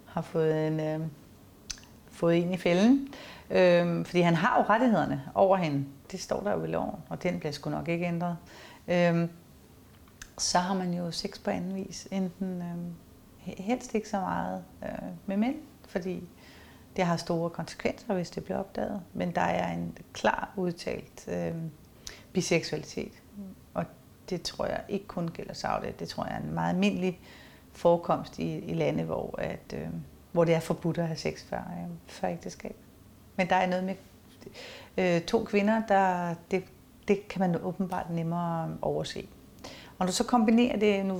har 0.06 0.22
fået 0.22 0.66
en, 0.66 0.80
øh, 0.80 1.00
fået 2.10 2.36
en 2.36 2.52
i 2.54 2.56
fælden. 2.56 3.08
Øh, 3.50 4.06
fordi 4.06 4.20
han 4.20 4.34
har 4.34 4.58
jo 4.58 4.64
rettighederne 4.68 5.22
over 5.34 5.56
hende. 5.56 5.84
Det 6.12 6.20
står 6.20 6.40
der 6.40 6.52
jo 6.52 6.64
i 6.64 6.66
loven, 6.66 6.96
og 7.08 7.22
den 7.22 7.38
bliver 7.38 7.52
sgu 7.52 7.70
nok 7.70 7.88
ikke 7.88 8.06
ændret. 8.06 8.36
Øh, 8.88 9.28
så 10.38 10.58
har 10.58 10.74
man 10.74 10.94
jo 10.94 11.10
sex 11.10 11.42
på 11.42 11.50
anden 11.50 11.74
vis. 11.74 12.08
Enten 12.10 12.62
øh, 12.62 13.54
helst 13.54 13.94
ikke 13.94 14.08
så 14.08 14.20
meget 14.20 14.64
øh, 14.82 15.08
med 15.26 15.36
mænd, 15.36 15.56
fordi 15.88 16.28
det 16.96 17.04
har 17.04 17.16
store 17.16 17.50
konsekvenser, 17.50 18.14
hvis 18.14 18.30
det 18.30 18.44
bliver 18.44 18.58
opdaget. 18.58 19.02
Men 19.14 19.34
der 19.34 19.40
er 19.40 19.72
en 19.72 19.98
klar 20.12 20.52
udtalt 20.56 21.28
øh, 21.28 21.54
biseksualitet. 22.32 23.12
Og 23.74 23.84
det 24.30 24.42
tror 24.42 24.66
jeg 24.66 24.84
ikke 24.88 25.06
kun 25.06 25.28
gælder 25.28 25.54
Saudi. 25.54 25.86
Det 25.98 26.08
tror 26.08 26.24
jeg 26.24 26.34
er 26.34 26.40
en 26.40 26.54
meget 26.54 26.72
almindelig 26.72 27.20
forekomst 27.72 28.38
i, 28.38 28.58
i 28.58 28.74
lande, 28.74 29.04
hvor, 29.04 29.34
at, 29.38 29.74
øh, 29.74 29.88
hvor 30.32 30.44
det 30.44 30.54
er 30.54 30.60
forbudt 30.60 30.98
at 30.98 31.06
have 31.06 31.16
sex 31.16 31.44
før, 31.44 31.58
øh, 31.58 31.90
før 32.06 32.28
ægteskab. 32.28 32.76
Men 33.36 33.48
der 33.48 33.56
er 33.56 33.66
noget 33.66 33.84
med 33.84 33.94
øh, 34.96 35.20
to 35.20 35.44
kvinder, 35.44 35.82
der 35.86 36.34
det, 36.50 36.64
det 37.08 37.28
kan 37.28 37.40
man 37.40 37.60
åbenbart 37.62 38.10
nemmere 38.10 38.76
overse. 38.82 39.28
Og 40.02 40.08
du 40.08 40.12
så 40.12 40.24
kombinerer 40.24 40.76
det, 40.78 41.06
nu 41.06 41.14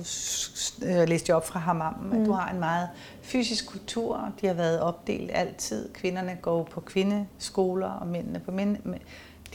øh, 0.85 1.07
læste 1.07 1.29
jeg 1.29 1.35
op 1.35 1.47
fra 1.47 1.59
Hammam, 1.59 1.93
mm. 1.93 2.11
at 2.11 2.25
du 2.25 2.31
har 2.31 2.49
en 2.49 2.59
meget 2.59 2.89
fysisk 3.21 3.67
kultur. 3.67 4.31
De 4.41 4.47
har 4.47 4.53
været 4.53 4.79
opdelt 4.79 5.31
altid. 5.33 5.93
Kvinderne 5.93 6.37
går 6.41 6.63
på 6.63 6.79
kvindeskoler, 6.79 7.87
og 7.87 8.07
mændene 8.07 8.39
på 8.39 8.51
mænd. 8.51 8.77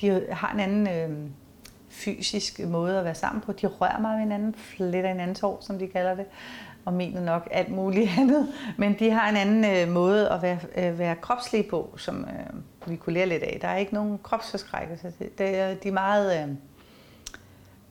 De 0.01 0.27
har 0.31 0.53
en 0.53 0.61
anden 0.61 0.89
øh, 0.89 1.31
fysisk 1.89 2.61
måde 2.67 2.99
at 2.99 3.05
være 3.05 3.15
sammen 3.15 3.41
på. 3.41 3.53
De 3.53 3.67
rører 3.67 4.01
meget 4.01 4.17
med 4.17 4.25
hinanden, 4.25 4.55
fletter 4.55 5.09
hinandens 5.09 5.41
hår, 5.41 5.59
som 5.61 5.79
de 5.79 5.87
kalder 5.87 6.15
det 6.15 6.27
og 6.85 6.93
mener 6.93 7.21
nok 7.21 7.49
alt 7.51 7.71
muligt 7.71 8.11
andet. 8.19 8.49
Men 8.77 8.97
de 8.99 9.11
har 9.11 9.29
en 9.29 9.37
anden 9.37 9.65
øh, 9.65 9.95
måde 9.95 10.29
at 10.29 10.43
være, 10.43 10.59
øh, 10.77 10.99
være 10.99 11.17
kropslige 11.17 11.63
på, 11.71 11.95
som 11.97 12.21
øh, 12.21 12.91
vi 12.91 12.97
kunne 12.97 13.15
lære 13.15 13.27
lidt 13.27 13.43
af. 13.43 13.59
Der 13.63 13.69
er 13.69 13.77
ikke 13.77 13.95
nogen 13.95 14.19
kropsforskrækkelse. 14.23 15.13
Det 15.39 15.59
er, 15.59 15.75
de 15.75 15.89
er 15.89 15.93
meget 15.93 16.43
øh, 16.43 16.55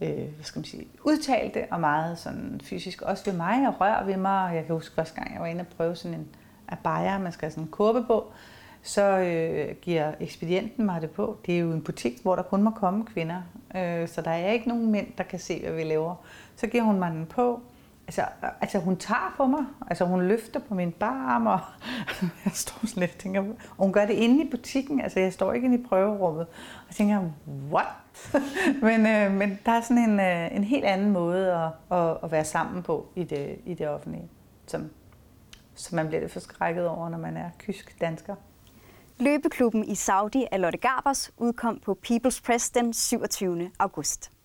øh, 0.02 0.10
hvad 0.10 0.44
skal 0.44 0.60
man 0.60 0.66
sige, 0.66 0.88
udtalte 1.04 1.66
og 1.72 1.80
meget 1.80 2.20
sådan 2.20 2.62
fysisk. 2.64 3.02
Også 3.02 3.26
ved 3.26 3.34
mig 3.34 3.68
og 3.68 3.82
rør 3.82 4.04
ved 4.06 4.18
mig. 4.18 4.56
Jeg 4.56 4.66
kan 4.66 4.76
huske 4.76 4.96
første 4.96 5.16
gang, 5.16 5.34
jeg 5.34 5.42
var 5.42 5.48
inde 5.48 5.62
og 5.62 5.68
prøve 5.78 5.96
sådan 5.96 6.18
en 6.18 6.28
abaya, 6.68 7.18
man 7.18 7.32
skal 7.32 7.46
have 7.46 7.52
sådan 7.52 7.64
en 7.64 7.72
kurve 7.72 8.06
på. 8.08 8.32
Så 8.82 9.18
øh, 9.18 9.76
giver 9.82 10.12
ekspedienten 10.20 10.86
mig 10.86 11.02
det 11.02 11.12
på. 11.12 11.38
Det 11.46 11.56
er 11.56 11.60
jo 11.60 11.72
en 11.72 11.82
butik, 11.82 12.22
hvor 12.22 12.36
der 12.36 12.44
kun 12.44 12.62
må 12.62 12.70
komme 12.70 13.06
kvinder. 13.06 13.42
Øh, 13.76 14.08
så 14.08 14.22
der 14.22 14.32
er 14.32 14.52
ikke 14.52 14.68
nogen 14.68 14.92
mænd, 14.92 15.08
der 15.18 15.24
kan 15.24 15.40
se, 15.40 15.62
hvad 15.62 15.72
vi 15.72 15.84
laver. 15.84 16.16
Så 16.56 16.68
giver 16.68 16.84
hun 16.84 17.00
mig 17.00 17.12
den 17.12 17.26
på 17.26 17.62
altså, 18.08 18.26
altså 18.62 18.80
hun 18.80 18.98
tager 18.98 19.34
på 19.38 19.46
mig, 19.46 19.65
altså 19.88 20.06
hun 20.06 20.28
løfter 20.28 20.60
på 20.60 20.76
min 20.76 20.91
barm, 20.91 21.48
og 21.48 21.60
jeg 22.46 22.54
står 22.54 22.88
sådan 22.88 23.02
lidt 23.02 23.12
og 23.12 23.17
tænker, 23.17 23.41
og 23.78 23.84
hun 23.84 23.93
gør 23.93 24.06
det 24.06 24.13
inde 24.13 24.43
i 24.43 24.50
butikken, 24.50 25.02
altså 25.02 25.20
jeg 25.20 25.34
står 25.34 25.54
ikke 25.54 25.65
inde 25.65 25.80
i 25.80 25.84
prøverummet, 25.84 26.48
og 26.89 26.96
tænker, 26.96 27.30
what? 27.72 27.88
men, 28.82 29.06
øh, 29.08 29.32
men 29.32 29.60
der 29.65 29.72
er 29.72 29.82
sådan 29.82 30.10
en, 30.10 30.20
øh, 30.20 30.56
en 30.56 30.63
helt 30.63 30.86
anden 30.86 31.12
måde 31.12 31.54
at, 31.54 31.98
at, 31.98 32.17
at 32.24 32.32
være 32.32 32.46
sammen 32.46 32.84
på 32.84 33.08
i 33.15 33.24
det, 33.24 33.60
i 33.65 33.74
det 33.74 33.88
offentlige, 33.89 34.30
som, 34.67 34.89
som 35.76 35.96
man 35.96 36.08
bliver 36.08 36.22
lidt 36.22 36.32
forskrækket 36.32 36.88
over, 36.88 37.10
når 37.10 37.17
man 37.17 37.38
er 37.38 37.50
kysk 37.60 38.02
dansker. 38.02 38.36
Løbeklubben 39.20 39.84
i 39.84 39.96
Saudi 39.96 40.46
af 40.52 40.62
Lotte 40.62 40.78
Garbers 40.78 41.32
udkom 41.38 41.80
på 41.80 42.00
People's 42.08 42.41
Press 42.46 42.70
den 42.70 42.93
27. 42.93 43.72
august. 43.80 44.37